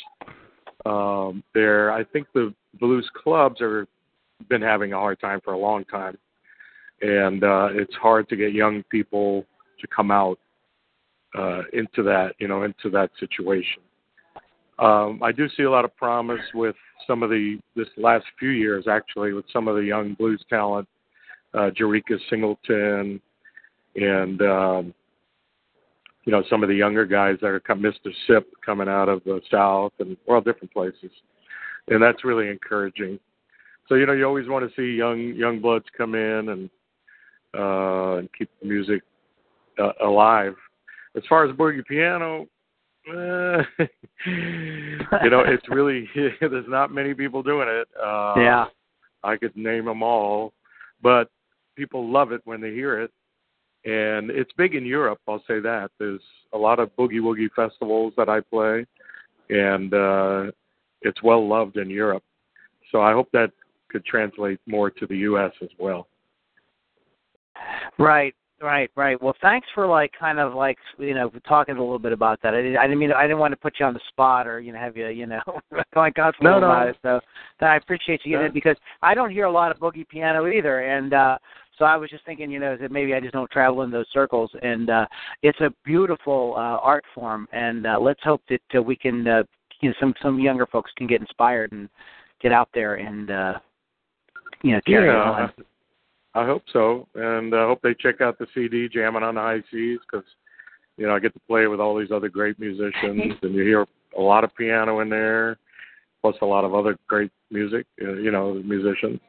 Um, 0.86 1.42
there, 1.54 1.92
I 1.92 2.04
think 2.04 2.26
the 2.34 2.54
blues 2.78 3.08
clubs 3.22 3.60
are 3.60 3.86
been 4.48 4.62
having 4.62 4.92
a 4.92 4.96
hard 4.96 5.20
time 5.20 5.40
for 5.44 5.52
a 5.52 5.58
long 5.58 5.84
time, 5.84 6.16
and 7.00 7.42
uh, 7.44 7.68
it's 7.72 7.94
hard 7.94 8.28
to 8.28 8.36
get 8.36 8.52
young 8.52 8.82
people 8.90 9.44
to 9.80 9.86
come 9.88 10.10
out 10.10 10.38
uh, 11.36 11.62
into 11.72 12.02
that 12.02 12.34
you 12.38 12.48
know 12.48 12.62
into 12.62 12.90
that 12.90 13.10
situation. 13.18 13.82
Um, 14.78 15.20
I 15.22 15.32
do 15.32 15.48
see 15.56 15.64
a 15.64 15.70
lot 15.70 15.84
of 15.84 15.94
promise 15.96 16.40
with 16.54 16.76
some 17.06 17.22
of 17.22 17.30
the 17.30 17.58
this 17.76 17.88
last 17.96 18.24
few 18.38 18.50
years 18.50 18.86
actually 18.88 19.32
with 19.32 19.44
some 19.52 19.68
of 19.68 19.76
the 19.76 19.82
young 19.82 20.14
blues 20.14 20.44
talent, 20.48 20.88
uh, 21.54 21.70
Jarekus 21.78 22.20
Singleton, 22.30 23.20
and 23.96 24.40
um, 24.42 24.94
you 26.24 26.32
know 26.32 26.42
some 26.48 26.62
of 26.62 26.68
the 26.68 26.74
younger 26.74 27.06
guys 27.06 27.36
that 27.40 27.48
are 27.48 27.60
come, 27.60 27.82
Mr. 27.82 28.12
Sipp 28.26 28.48
coming 28.64 28.88
out 28.88 29.08
of 29.08 29.22
the 29.24 29.40
South 29.50 29.92
and 29.98 30.16
well 30.26 30.40
different 30.40 30.72
places, 30.72 31.10
and 31.88 32.02
that's 32.02 32.24
really 32.24 32.48
encouraging. 32.48 33.18
So 33.88 33.94
you 33.94 34.06
know 34.06 34.12
you 34.12 34.24
always 34.24 34.48
want 34.48 34.68
to 34.68 34.74
see 34.76 34.96
young 34.96 35.34
young 35.34 35.60
bloods 35.60 35.86
come 35.96 36.14
in 36.14 36.48
and 36.48 36.70
uh, 37.56 38.16
and 38.18 38.28
keep 38.36 38.50
the 38.60 38.68
music 38.68 39.02
uh, 39.78 39.92
alive. 40.04 40.54
As 41.16 41.22
far 41.28 41.44
as 41.44 41.54
boogie 41.54 41.84
piano, 41.84 42.46
uh, 43.08 43.62
you 44.26 45.30
know, 45.30 45.40
it's 45.40 45.68
really 45.68 46.08
there's 46.40 46.64
not 46.68 46.92
many 46.92 47.12
people 47.12 47.42
doing 47.42 47.68
it. 47.68 47.88
Uh, 48.02 48.34
yeah 48.36 48.66
I 49.24 49.36
could 49.36 49.56
name 49.56 49.84
them 49.84 50.02
all, 50.02 50.52
but 51.02 51.30
people 51.76 52.10
love 52.10 52.32
it 52.32 52.40
when 52.44 52.60
they 52.60 52.70
hear 52.70 53.00
it, 53.00 53.10
and 53.84 54.30
it's 54.30 54.52
big 54.56 54.74
in 54.74 54.84
Europe. 54.86 55.18
I'll 55.28 55.42
say 55.48 55.60
that. 55.60 55.90
There's 55.98 56.20
a 56.52 56.58
lot 56.58 56.78
of 56.78 56.94
boogie 56.96 57.20
woogie 57.20 57.50
festivals 57.54 58.12
that 58.16 58.28
I 58.28 58.40
play, 58.40 58.86
and 59.50 59.92
uh, 59.92 60.50
it's 61.02 61.22
well 61.22 61.46
loved 61.48 61.76
in 61.76 61.90
Europe. 61.90 62.22
So 62.90 63.00
I 63.00 63.12
hope 63.12 63.28
that 63.32 63.50
could 63.88 64.04
translate 64.04 64.60
more 64.66 64.90
to 64.90 65.06
the 65.06 65.16
U.S. 65.18 65.52
as 65.62 65.70
well. 65.78 66.06
Right. 67.98 68.34
Right, 68.60 68.90
right. 68.94 69.20
Well, 69.20 69.34
thanks 69.42 69.66
for 69.74 69.88
like 69.88 70.12
kind 70.18 70.38
of 70.38 70.54
like 70.54 70.78
you 70.96 71.14
know 71.14 71.32
talking 71.48 71.76
a 71.76 71.80
little 71.80 71.98
bit 71.98 72.12
about 72.12 72.40
that. 72.44 72.54
I 72.54 72.58
didn't, 72.62 72.76
I 72.76 72.82
didn't 72.84 73.00
mean 73.00 73.10
I 73.10 73.22
didn't 73.22 73.38
want 73.40 73.50
to 73.50 73.56
put 73.56 73.74
you 73.80 73.86
on 73.86 73.92
the 73.92 74.00
spot 74.08 74.46
or 74.46 74.60
you 74.60 74.72
know 74.72 74.78
have 74.78 74.96
you 74.96 75.08
you 75.08 75.26
know 75.26 75.40
going 75.94 76.12
comfortable 76.12 76.48
No, 76.48 76.60
no. 76.60 76.66
about 76.66 76.86
it. 76.86 76.96
So 77.02 77.18
I 77.60 77.74
appreciate 77.74 78.20
you 78.24 78.30
getting 78.30 78.44
No. 78.44 78.50
it 78.50 78.54
because 78.54 78.76
I 79.02 79.14
don't 79.14 79.30
hear 79.32 79.46
a 79.46 79.50
lot 79.50 79.72
of 79.72 79.78
boogie 79.78 80.06
piano 80.06 80.46
either, 80.46 80.78
and 80.78 81.12
uh 81.12 81.38
so 81.78 81.84
I 81.84 81.96
was 81.96 82.10
just 82.10 82.24
thinking, 82.24 82.50
you 82.50 82.58
know, 82.60 82.76
that 82.76 82.90
maybe 82.90 83.14
I 83.14 83.20
just 83.20 83.32
don't 83.32 83.50
travel 83.50 83.82
in 83.82 83.90
those 83.90 84.06
circles, 84.12 84.50
and 84.62 84.90
uh 84.90 85.06
it's 85.42 85.60
a 85.60 85.72
beautiful 85.84 86.54
uh 86.56 86.78
art 86.82 87.04
form, 87.14 87.48
and 87.52 87.86
uh 87.86 87.98
let's 88.00 88.22
hope 88.22 88.42
that 88.48 88.60
uh, 88.78 88.82
we 88.82 88.96
can, 88.96 89.26
uh, 89.26 89.42
you 89.80 89.88
know, 89.88 89.94
some 90.00 90.14
some 90.22 90.38
younger 90.38 90.66
folks 90.66 90.90
can 90.96 91.06
get 91.06 91.20
inspired 91.20 91.72
and 91.72 91.88
get 92.40 92.52
out 92.52 92.68
there 92.74 92.96
and 92.96 93.30
uh 93.30 93.54
you 94.62 94.72
know 94.72 94.80
carry 94.86 95.08
Yeah, 95.08 95.30
on. 95.30 95.52
I 96.34 96.46
hope 96.46 96.62
so, 96.72 97.06
and 97.14 97.54
I 97.54 97.66
hope 97.66 97.80
they 97.82 97.94
check 97.94 98.20
out 98.20 98.38
the 98.38 98.46
CD 98.54 98.88
"Jamming 98.88 99.22
on 99.22 99.34
the 99.34 99.40
High 99.40 99.62
Seas" 99.70 99.98
because 100.10 100.26
you 100.96 101.06
know 101.06 101.14
I 101.14 101.18
get 101.18 101.34
to 101.34 101.40
play 101.46 101.66
with 101.66 101.80
all 101.80 101.98
these 101.98 102.10
other 102.10 102.28
great 102.28 102.58
musicians, 102.58 103.34
and 103.42 103.54
you 103.54 103.62
hear 103.62 103.86
a 104.16 104.20
lot 104.20 104.44
of 104.44 104.54
piano 104.56 105.00
in 105.00 105.08
there, 105.10 105.58
plus 106.22 106.36
a 106.42 106.46
lot 106.46 106.64
of 106.64 106.74
other 106.74 106.96
great 107.06 107.30
music. 107.50 107.86
uh, 108.02 108.12
You 108.14 108.30
know, 108.30 108.54
musicians. 108.64 109.20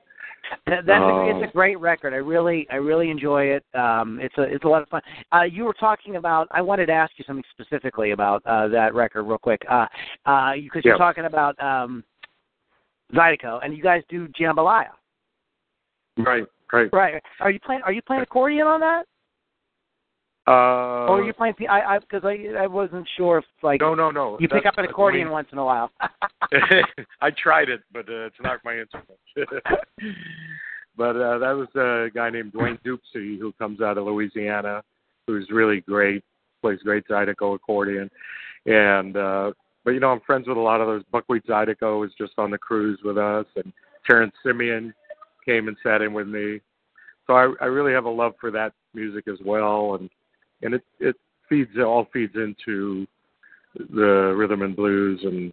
That, 0.67 0.85
that's 0.85 1.03
a, 1.03 1.29
it's 1.29 1.49
a 1.49 1.53
great 1.53 1.79
record. 1.79 2.13
I 2.13 2.17
really 2.17 2.67
I 2.71 2.75
really 2.75 3.09
enjoy 3.09 3.45
it. 3.45 3.63
Um, 3.73 4.19
it's 4.21 4.37
a 4.37 4.43
it's 4.43 4.63
a 4.63 4.67
lot 4.67 4.81
of 4.81 4.89
fun. 4.89 5.01
Uh, 5.33 5.43
you 5.43 5.63
were 5.63 5.73
talking 5.73 6.15
about. 6.15 6.47
I 6.51 6.61
wanted 6.61 6.87
to 6.87 6.93
ask 6.93 7.11
you 7.17 7.25
something 7.25 7.43
specifically 7.51 8.11
about 8.11 8.41
uh, 8.45 8.67
that 8.69 8.93
record, 8.93 9.23
real 9.23 9.37
quick. 9.37 9.61
Uh, 9.69 9.85
uh, 10.25 10.53
because 10.55 10.83
you're 10.83 10.95
Yeah. 10.95 10.97
talking 10.97 11.25
about 11.25 11.59
um, 11.61 12.03
Zydeco, 13.13 13.59
and 13.63 13.75
you 13.75 13.83
guys 13.83 14.03
do 14.09 14.27
jambalaya, 14.39 14.89
Right, 16.17 16.45
right. 16.71 16.89
right? 16.93 17.23
Are 17.39 17.51
you 17.51 17.59
playing 17.59 17.81
Are 17.83 17.91
you 17.91 18.01
playing 18.01 18.21
accordion 18.23 18.67
on 18.67 18.79
that, 18.81 19.05
Uh, 20.47 20.51
or 21.09 21.19
are 21.21 21.23
you 21.23 21.33
playing? 21.33 21.55
I 21.69 21.81
I 21.95 21.99
because 21.99 22.23
I 22.25 22.63
I 22.63 22.67
wasn't 22.67 23.07
sure 23.17 23.39
if 23.39 23.45
like 23.61 23.81
no, 23.81 23.95
no, 23.95 24.11
no. 24.11 24.37
you 24.39 24.47
pick 24.47 24.65
up 24.65 24.77
an 24.77 24.85
accordion 24.85 25.29
once 25.29 25.47
in 25.51 25.57
a 25.57 25.65
while. 25.65 25.91
I 27.21 27.31
tried 27.31 27.69
it, 27.69 27.81
but 27.91 28.07
uh, 28.09 28.25
it's 28.27 28.35
not 28.41 28.59
my 28.63 28.79
instrument. 28.79 29.19
but 30.97 31.15
uh, 31.15 31.37
that 31.39 31.51
was 31.51 31.67
a 31.75 32.09
guy 32.13 32.29
named 32.29 32.53
Dwayne 32.53 32.79
Dopsie 32.83 33.39
who 33.39 33.53
comes 33.53 33.81
out 33.81 33.97
of 33.97 34.05
Louisiana, 34.05 34.83
who's 35.27 35.49
really 35.51 35.81
great, 35.81 36.23
plays 36.61 36.79
great 36.83 37.07
Zydeco 37.07 37.55
accordion, 37.55 38.09
and 38.65 39.17
uh, 39.17 39.51
but 39.83 39.91
you 39.91 39.99
know 39.99 40.11
I'm 40.11 40.21
friends 40.21 40.47
with 40.47 40.57
a 40.57 40.61
lot 40.61 40.81
of 40.81 40.87
those. 40.87 41.03
Buckwheat 41.11 41.45
Zydeco 41.47 41.99
was 41.99 42.11
just 42.17 42.33
on 42.37 42.51
the 42.51 42.57
cruise 42.57 42.99
with 43.03 43.17
us, 43.17 43.45
and 43.55 43.73
Terrance 44.05 44.33
Simien 44.45 44.93
came 45.45 45.67
and 45.67 45.77
sat 45.83 46.01
in 46.01 46.13
with 46.13 46.27
me. 46.27 46.61
So 47.27 47.33
I, 47.33 47.53
I 47.61 47.65
really 47.65 47.93
have 47.93 48.05
a 48.05 48.09
love 48.09 48.33
for 48.39 48.51
that 48.51 48.73
music 48.93 49.27
as 49.27 49.37
well, 49.45 49.95
and 49.95 50.09
and 50.61 50.73
it 50.75 50.83
it 50.99 51.15
feeds 51.49 51.71
it 51.75 51.81
all 51.81 52.07
feeds 52.13 52.35
into 52.35 53.07
the 53.75 54.33
rhythm 54.37 54.61
and 54.61 54.75
blues 54.75 55.19
and 55.23 55.51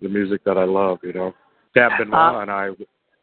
the 0.00 0.08
music 0.08 0.42
that 0.44 0.58
I 0.58 0.64
love. 0.64 0.98
You 1.02 1.12
know, 1.12 1.34
Tab 1.74 1.92
Benoit 1.98 2.34
Uh, 2.36 2.38
and 2.40 2.50
I 2.50 2.70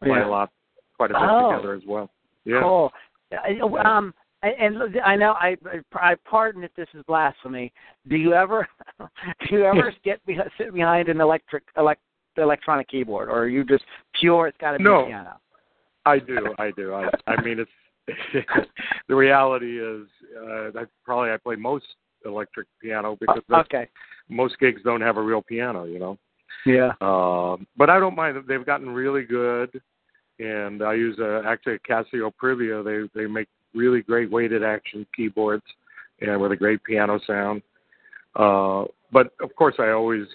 play 0.04 0.18
yeah. 0.20 0.28
a 0.28 0.30
lot, 0.30 0.52
quite 0.96 1.12
a 1.12 1.14
bit 1.14 1.24
Oh. 1.24 1.52
together 1.52 1.74
as 1.74 1.84
well. 1.86 2.10
Yeah. 2.46 2.62
Cool. 2.62 2.94
Uh, 3.32 3.76
Um, 3.86 4.14
and, 4.44 4.78
I 5.04 5.16
know 5.16 5.34
I, 5.34 5.58
I 5.94 6.16
pardon 6.24 6.64
if 6.64 6.74
this 6.76 6.88
is 6.94 7.04
blasphemy. 7.08 7.74
Do 8.08 8.16
you 8.16 8.34
ever, 8.34 8.68
do 9.00 9.56
you 9.56 9.66
ever 9.66 9.92
get 10.04 10.22
sit 10.58 10.74
behind 10.74 11.10
an 11.10 11.20
electric 11.20 11.64
elect, 11.76 12.02
electronic 12.38 12.88
keyboard, 12.88 13.30
or 13.30 13.40
are 13.40 13.48
you 13.48 13.64
just 13.64 13.84
pure? 14.14 14.48
It's 14.48 14.58
got 14.60 14.74
to 14.74 14.78
be 14.78 14.84
No. 14.84 15.06
piano. 15.06 15.40
I 16.06 16.20
do, 16.20 16.54
I 16.58 16.72
do. 16.72 16.94
I 16.94 17.10
I 17.28 17.42
mean 17.42 17.60
it's 17.60 17.72
the 19.10 19.16
reality 19.16 19.82
is 19.82 20.08
uh 20.38 20.80
I 20.80 20.86
probably 21.04 21.32
I 21.32 21.38
play 21.38 21.58
most 21.58 21.86
electric 22.24 22.68
piano 22.82 23.18
because 23.20 23.42
Uh, 23.52 23.58
okay. 23.58 23.90
most 24.30 24.58
gigs 24.60 24.82
don't 24.84 25.02
have 25.02 25.18
a 25.18 25.22
real 25.22 25.42
piano, 25.42 25.84
you 25.84 26.00
know. 26.00 26.18
Yeah. 26.66 26.92
Um 27.02 27.68
but 27.78 27.90
I 27.90 28.00
don't 28.00 28.16
mind 28.16 28.38
they've 28.48 28.66
gotten 28.66 28.90
really 28.90 29.24
good 29.24 29.82
and 30.40 30.84
I 30.84 30.94
use 30.94 31.18
a 31.20 31.42
actually 31.46 31.76
a 31.76 31.80
Casio 31.80 32.32
Privia. 32.42 32.84
They 32.84 33.20
they 33.20 33.28
make 33.28 33.48
really 33.74 34.02
great 34.02 34.32
weighted 34.32 34.64
action 34.64 35.06
keyboards 35.16 35.66
and 36.22 36.40
with 36.42 36.52
a 36.52 36.56
great 36.56 36.84
piano 36.84 37.20
sound. 37.26 37.62
Uh 38.36 38.86
but 39.12 39.34
of 39.42 39.56
course 39.56 39.76
I 39.80 39.92
always 39.92 40.26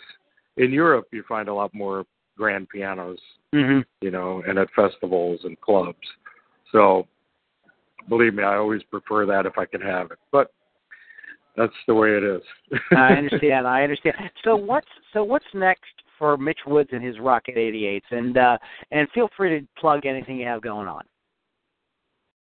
in 0.56 0.72
Europe 0.72 1.08
you 1.12 1.22
find 1.28 1.48
a 1.48 1.54
lot 1.54 1.74
more 1.74 2.04
grand 2.36 2.68
pianos 2.68 3.18
hmm 3.52 3.80
you 4.00 4.10
know, 4.10 4.42
and 4.46 4.58
at 4.58 4.68
festivals 4.74 5.40
and 5.44 5.60
clubs. 5.60 5.98
So 6.72 7.06
believe 8.08 8.34
me, 8.34 8.42
I 8.42 8.56
always 8.56 8.82
prefer 8.84 9.26
that 9.26 9.46
if 9.46 9.58
I 9.58 9.64
can 9.64 9.80
have 9.80 10.10
it. 10.10 10.18
But 10.30 10.52
that's 11.56 11.72
the 11.86 11.94
way 11.94 12.10
it 12.10 12.24
is. 12.24 12.42
I 12.96 13.12
understand. 13.18 13.66
I 13.66 13.82
understand. 13.82 14.16
So 14.44 14.56
what's 14.56 14.88
so 15.12 15.22
what's 15.22 15.44
next 15.54 15.92
for 16.22 16.36
Mitch 16.36 16.60
Woods 16.68 16.90
and 16.92 17.02
his 17.02 17.18
Rocket 17.18 17.56
88s? 17.56 18.02
And 18.12 18.38
uh, 18.38 18.56
and 18.92 19.08
feel 19.10 19.28
free 19.36 19.58
to 19.58 19.66
plug 19.76 20.06
anything 20.06 20.36
you 20.36 20.46
have 20.46 20.62
going 20.62 20.86
on. 20.86 21.02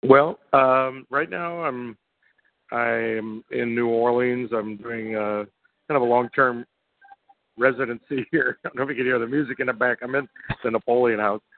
well, 0.07 0.37
um, 0.53 1.07
right 1.09 1.31
now 1.31 1.63
I'm 1.63 1.97
I'm 2.71 3.43
in 3.49 3.73
New 3.73 3.87
Orleans. 3.87 4.51
I'm 4.55 4.77
doing 4.77 5.15
uh 5.15 5.45
kind 5.87 5.95
of 5.95 6.03
a 6.03 6.05
long 6.05 6.29
term 6.35 6.63
residency 7.57 8.27
here. 8.31 8.59
I 8.63 8.67
don't 8.67 8.75
know 8.75 8.83
if 8.83 8.89
you 8.89 8.95
can 8.95 9.05
hear 9.05 9.17
the 9.17 9.25
music 9.25 9.59
in 9.59 9.65
the 9.65 9.73
back. 9.73 9.97
I'm 10.03 10.13
in 10.13 10.27
the 10.63 10.69
Napoleon 10.69 11.19
House. 11.19 11.41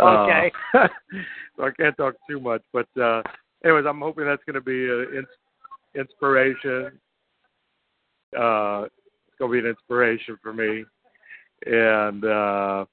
Okay. 0.00 0.50
Uh, 0.72 0.88
so 1.56 1.64
I 1.64 1.70
can't 1.72 1.96
talk 1.96 2.14
too 2.30 2.38
much, 2.40 2.62
but 2.72 2.86
uh 3.00 3.20
anyways, 3.64 3.84
I'm 3.86 4.00
hoping 4.00 4.26
that's 4.26 4.42
going 4.44 4.54
to 4.54 4.60
be 4.60 4.88
an 4.88 5.18
ins- 5.18 6.00
inspiration. 6.00 6.98
Uh, 8.34 8.86
it's 9.26 9.36
going 9.38 9.50
to 9.50 9.52
be 9.52 9.58
an 9.58 9.66
inspiration 9.66 10.38
for 10.42 10.52
me, 10.54 10.84
and 11.66 12.24
uh, 12.24 12.84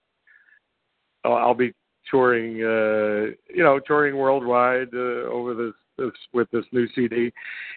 I'll, 1.23 1.53
be 1.53 1.73
touring, 2.09 2.55
uh, 2.63 3.33
you 3.53 3.63
know, 3.63 3.79
touring 3.79 4.17
worldwide 4.17 4.89
uh, 4.93 5.29
over 5.29 5.53
this, 5.53 5.73
this 5.97 6.11
with 6.33 6.49
this 6.51 6.65
new 6.71 6.87
CD, 6.95 7.31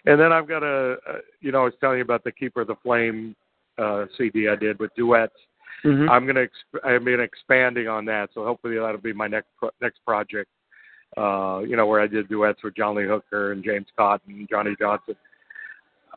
and 0.05 0.19
then 0.19 0.31
I've 0.31 0.47
got 0.47 0.63
a, 0.63 0.93
a 1.07 1.17
you 1.41 1.51
know, 1.51 1.61
I 1.61 1.65
was 1.65 1.73
telling 1.79 1.97
you 1.97 2.03
about 2.03 2.23
the 2.23 2.31
Keeper 2.31 2.61
of 2.61 2.67
the 2.67 2.75
Flame 2.83 3.35
uh, 3.77 4.05
CD 4.17 4.47
I 4.47 4.55
did 4.55 4.79
with 4.79 4.91
duets. 4.95 5.33
Mhm. 5.83 6.09
I'm 6.09 6.25
gonna 6.25 6.45
exp- 6.45 6.85
I've 6.85 7.03
been 7.03 7.19
expanding 7.19 7.87
on 7.87 8.05
that, 8.05 8.29
so 8.33 8.45
hopefully 8.45 8.75
that'll 8.75 9.01
be 9.01 9.13
my 9.13 9.27
next 9.27 9.49
pro- 9.57 9.71
next 9.81 9.99
project. 10.05 10.49
Uh, 11.17 11.59
you 11.59 11.75
know, 11.75 11.85
where 11.85 12.01
I 12.01 12.07
did 12.07 12.27
duets 12.29 12.63
with 12.63 12.75
John 12.75 12.95
Lee 12.95 13.05
Hooker 13.05 13.51
and 13.51 13.63
James 13.63 13.87
Cotton 13.95 14.33
and 14.33 14.49
Johnny 14.49 14.75
Johnson. 14.79 15.15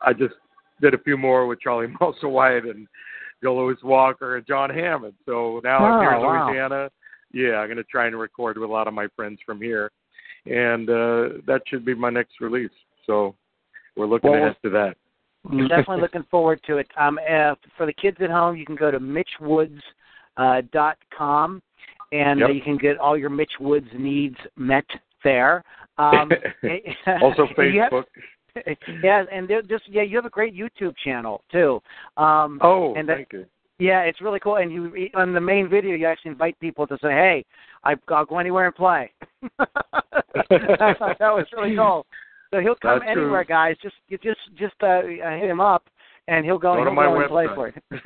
I 0.03 0.13
just 0.13 0.35
did 0.81 0.95
a 0.95 0.99
few 0.99 1.17
more 1.17 1.47
with 1.47 1.61
Charlie 1.61 1.89
Musselwhite 2.01 2.71
and 2.71 2.87
Joe 3.43 3.57
Louis 3.57 3.77
Walker 3.83 4.37
and 4.37 4.47
John 4.47 4.71
Hammond. 4.71 5.15
So 5.27 5.61
now 5.63 5.79
I'm 5.79 6.01
here 6.03 6.11
in 6.13 6.17
Oh, 6.23 6.27
wow. 6.27 6.47
Louisiana. 6.47 6.91
Yeah, 7.33 7.57
I'm 7.57 7.69
gonna 7.69 7.83
try 7.85 8.07
and 8.07 8.19
record 8.19 8.57
with 8.57 8.69
a 8.69 8.73
lot 8.73 8.89
of 8.89 8.95
my 8.95 9.09
friends 9.17 9.41
from 9.45 9.61
here, 9.61 9.91
and 10.47 10.89
uh, 10.89 11.41
that 11.47 11.63
should 11.67 11.85
be 11.85 11.95
my 11.95 12.09
next 12.11 12.41
release. 12.41 12.71
So 13.07 13.35
we're 13.97 14.07
looking 14.07 14.31
Well, 14.31 14.43
ahead 14.45 14.57
to 14.63 14.71
that. 14.71 14.97
I'm 15.51 15.69
definitely 15.69 16.01
looking 16.01 16.25
forward 16.31 16.61
to 16.67 16.79
it. 16.79 16.89
Um, 16.99 17.19
uh, 17.19 17.55
for 17.77 17.87
the 17.87 17.93
kids 17.93 18.17
at 18.21 18.31
home, 18.31 18.57
you 18.57 18.65
can 18.65 18.75
go 18.77 18.91
to 18.91 18.99
mitchwoods 18.99 19.81
uh, 20.37 20.63
dot 20.73 20.97
com, 21.17 21.63
and 22.13 22.43
uh, 22.43 22.49
you 22.49 22.63
can 22.63 22.79
get 22.79 22.99
all 22.99 23.17
your 23.19 23.31
Mitch 23.31 23.53
Woods 23.61 23.87
needs 23.97 24.37
met 24.57 24.85
there. 25.23 25.63
Um, 25.99 26.31
also 27.23 27.47
and 27.57 27.75
have- 27.77 27.93
Facebook. 27.93 28.05
yeah, 29.03 29.25
and 29.33 29.49
they're 29.49 29.63
just 29.63 29.85
yeah, 29.89 30.03
you 30.03 30.17
have 30.17 30.25
a 30.27 30.31
great 30.31 30.55
YouTube 30.55 30.95
channel 31.05 31.43
too. 31.51 31.81
Um, 32.17 32.59
Oh, 32.63 32.95
and 32.95 33.09
that- 33.09 33.17
thank 33.17 33.33
you. 33.33 33.47
yeah, 33.79 34.01
it's 34.03 34.21
really 34.21 34.41
cool. 34.41 34.57
And 34.57 34.73
you 34.73 35.09
on 35.15 35.33
the 35.33 35.41
main 35.41 35.69
video, 35.69 35.95
you 35.95 36.07
actually 36.07 36.33
invite 36.33 36.59
people 36.61 36.87
to 36.87 36.97
say, 37.03 37.11
"Hey, 37.11 37.45
I, 37.85 37.95
I'll 38.09 38.25
go 38.25 38.39
anywhere 38.39 38.67
and 38.67 38.75
play." 38.75 39.11
I 39.59 40.95
thought 40.99 41.19
that 41.19 41.35
was 41.35 41.47
really 41.57 41.77
cool. 41.77 42.07
So 42.53 42.61
he'll 42.61 42.77
come 42.77 43.01
That's 43.01 43.13
true. 43.13 43.25
anywhere, 43.25 43.45
guys. 43.45 43.77
Just 43.83 43.97
you 44.09 44.19
just 44.19 44.41
just 44.57 44.75
uh, 44.83 45.03
hit 45.03 45.51
him 45.51 45.61
up, 45.61 45.85
and 46.29 46.45
he'll 46.45 46.59
go. 46.59 46.75
Go 46.75 46.85
to 46.85 46.91
he'll 46.91 46.95
go 46.95 47.21
and 47.21 47.29
play 47.29 47.47
for 47.55 47.69
you. 47.69 47.99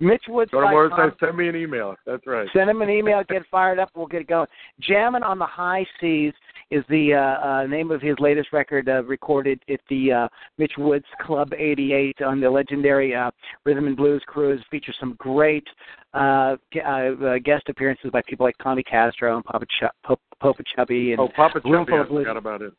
Mitch 0.00 0.24
Woods. 0.28 0.50
Go 0.50 0.60
to 0.60 0.66
my 0.66 0.72
website, 0.72 1.18
send 1.20 1.36
me 1.36 1.48
an 1.48 1.56
email. 1.56 1.94
That's 2.06 2.26
right. 2.26 2.48
Send 2.54 2.70
him 2.70 2.82
an 2.82 2.90
email. 2.90 3.22
Get 3.28 3.42
fired 3.50 3.78
up. 3.78 3.90
We'll 3.94 4.06
get 4.06 4.22
it 4.22 4.28
going. 4.28 4.46
Jamming 4.80 5.22
on 5.22 5.38
the 5.38 5.46
High 5.46 5.86
Seas 6.00 6.32
is 6.70 6.84
the 6.88 7.14
uh, 7.14 7.46
uh, 7.46 7.66
name 7.66 7.90
of 7.90 8.00
his 8.00 8.16
latest 8.18 8.52
record, 8.52 8.88
uh, 8.88 9.02
recorded 9.04 9.60
at 9.68 9.80
the 9.88 10.12
uh, 10.12 10.28
Mitch 10.58 10.72
Woods 10.78 11.06
Club 11.20 11.52
'88 11.56 12.22
on 12.22 12.40
the 12.40 12.50
legendary 12.50 13.14
uh, 13.14 13.30
Rhythm 13.64 13.86
and 13.86 13.96
Blues 13.96 14.22
cruise. 14.26 14.62
Features 14.70 14.96
some 15.00 15.14
great 15.18 15.66
uh, 16.14 16.56
uh, 16.76 16.88
uh, 16.88 17.38
guest 17.44 17.64
appearances 17.68 18.10
by 18.12 18.22
people 18.26 18.44
like 18.46 18.56
Tommy 18.62 18.82
Castro 18.82 19.36
and 19.36 19.44
Papa 19.44 19.66
Ch- 19.66 19.94
Pop- 20.04 20.20
Popa 20.40 20.62
Chubby 20.74 21.12
and 21.12 21.20
Oh, 21.20 21.28
Popa 21.28 21.60
Chubby, 21.60 21.92
I 21.92 22.06
forgot 22.06 22.36
about 22.36 22.62
it. 22.62 22.72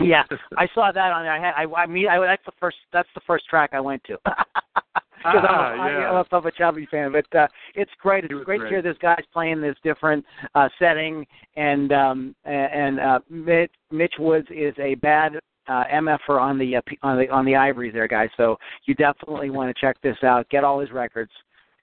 yeah, 0.00 0.22
I 0.56 0.68
saw 0.74 0.92
that 0.92 1.12
on 1.12 1.24
there. 1.24 1.32
I 1.32 1.40
had, 1.40 1.54
I, 1.56 1.82
I 1.82 1.86
mean, 1.86 2.08
I, 2.08 2.18
that's 2.20 2.44
the 2.44 2.52
first, 2.60 2.76
that's 2.92 3.08
the 3.14 3.20
first 3.26 3.46
track 3.48 3.70
I 3.72 3.80
went 3.80 4.02
to. 4.04 4.18
Ah, 5.26 5.72
a, 5.72 5.76
yeah. 5.76 6.10
I'm 6.10 6.16
a 6.16 6.24
Popa 6.24 6.50
Chubby 6.56 6.86
fan, 6.90 7.12
but 7.12 7.38
uh, 7.38 7.46
it's 7.74 7.90
great. 8.00 8.24
It's 8.24 8.32
was 8.32 8.44
great, 8.44 8.58
great. 8.60 8.68
to 8.68 8.74
hear 8.74 8.82
this 8.82 8.98
guy's 9.00 9.24
playing 9.32 9.60
this 9.60 9.76
different 9.82 10.24
uh, 10.54 10.68
setting. 10.78 11.26
And 11.56 11.92
um, 11.92 12.36
and 12.44 13.00
uh, 13.00 13.18
Mitch, 13.30 13.72
Mitch 13.90 14.14
Woods 14.18 14.48
is 14.50 14.74
a 14.78 14.94
bad 14.96 15.32
uh, 15.68 15.84
MFer 15.92 16.40
on 16.40 16.58
the 16.58 16.76
uh, 16.76 16.80
on 17.02 17.18
the 17.18 17.28
on 17.28 17.44
the 17.44 17.56
Ivories 17.56 17.92
there, 17.92 18.08
guys. 18.08 18.30
So 18.36 18.56
you 18.86 18.94
definitely 18.94 19.50
want 19.50 19.74
to 19.74 19.80
check 19.80 20.00
this 20.02 20.16
out. 20.22 20.48
Get 20.48 20.64
all 20.64 20.80
his 20.80 20.90
records. 20.92 21.30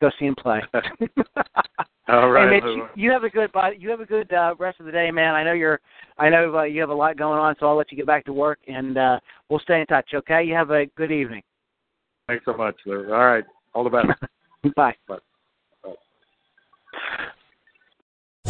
Go 0.02 0.10
see 0.20 0.26
him 0.26 0.36
play. 0.36 0.62
All 2.10 2.30
right. 2.30 2.50
Mitch, 2.50 2.64
you, 2.66 2.88
you 2.96 3.12
have 3.12 3.24
a 3.24 3.30
good 3.30 3.50
you 3.78 3.90
have 3.90 4.02
a 4.02 4.06
good 4.06 4.32
uh, 4.34 4.56
rest 4.60 4.82
of 4.82 4.86
the 4.86 4.92
day, 4.92 5.10
man. 5.12 5.36
I 5.36 5.44
know 5.44 5.54
you're 5.54 5.80
I 6.18 6.30
know 6.30 6.58
uh, 6.58 6.64
you 6.64 6.82
have 6.82 6.90
a 6.90 6.94
lot 6.94 7.18
going 7.18 7.40
on, 7.40 7.56
so 7.60 7.68
I'll 7.68 7.78
let 7.78 7.92
you 7.92 7.98
get 7.98 8.06
back 8.06 8.26
to 8.26 8.34
work, 8.34 8.60
and 8.68 8.98
uh, 8.98 9.20
we'll 9.50 9.60
stay 9.60 9.80
in 9.80 9.86
touch. 9.86 10.10
Okay? 10.14 10.44
You 10.44 10.54
have 10.56 10.72
a 10.72 10.86
good 10.98 11.12
evening. 11.12 11.42
Thanks 12.28 12.46
so 12.46 12.54
much, 12.54 12.76
sir. 12.86 13.14
All 13.14 13.26
right. 13.26 13.44
All 13.74 13.84
the 13.84 13.90
best. 13.90 14.08
Bye. 14.76 14.96
bye 15.08 15.18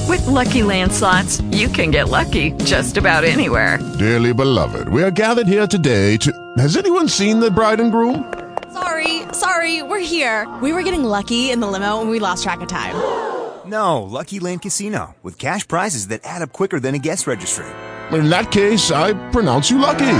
With 0.07 0.25
Lucky 0.27 0.61
Land 0.63 0.91
slots, 0.91 1.41
you 1.51 1.67
can 1.67 1.89
get 1.89 2.09
lucky 2.09 2.51
just 2.63 2.97
about 2.97 3.23
anywhere. 3.23 3.79
Dearly 3.97 4.33
beloved, 4.33 4.89
we 4.89 5.01
are 5.01 5.11
gathered 5.11 5.47
here 5.47 5.65
today 5.65 6.17
to. 6.17 6.31
Has 6.57 6.77
anyone 6.77 7.07
seen 7.07 7.39
the 7.39 7.49
bride 7.49 7.79
and 7.79 7.91
groom? 7.91 8.31
Sorry, 8.71 9.21
sorry, 9.33 9.81
we're 9.81 9.99
here. 9.99 10.47
We 10.61 10.73
were 10.73 10.83
getting 10.83 11.03
lucky 11.03 11.51
in 11.51 11.59
the 11.59 11.67
limo 11.67 12.01
and 12.01 12.09
we 12.09 12.19
lost 12.19 12.43
track 12.43 12.61
of 12.61 12.67
time. 12.67 12.95
No, 13.65 14.01
Lucky 14.01 14.41
Land 14.41 14.61
Casino, 14.61 15.15
with 15.23 15.39
cash 15.39 15.65
prizes 15.65 16.09
that 16.09 16.19
add 16.25 16.41
up 16.41 16.51
quicker 16.51 16.81
than 16.81 16.95
a 16.95 16.99
guest 16.99 17.25
registry. 17.25 17.65
In 18.11 18.29
that 18.29 18.51
case, 18.51 18.91
I 18.91 19.13
pronounce 19.29 19.71
you 19.71 19.77
lucky. 19.77 20.19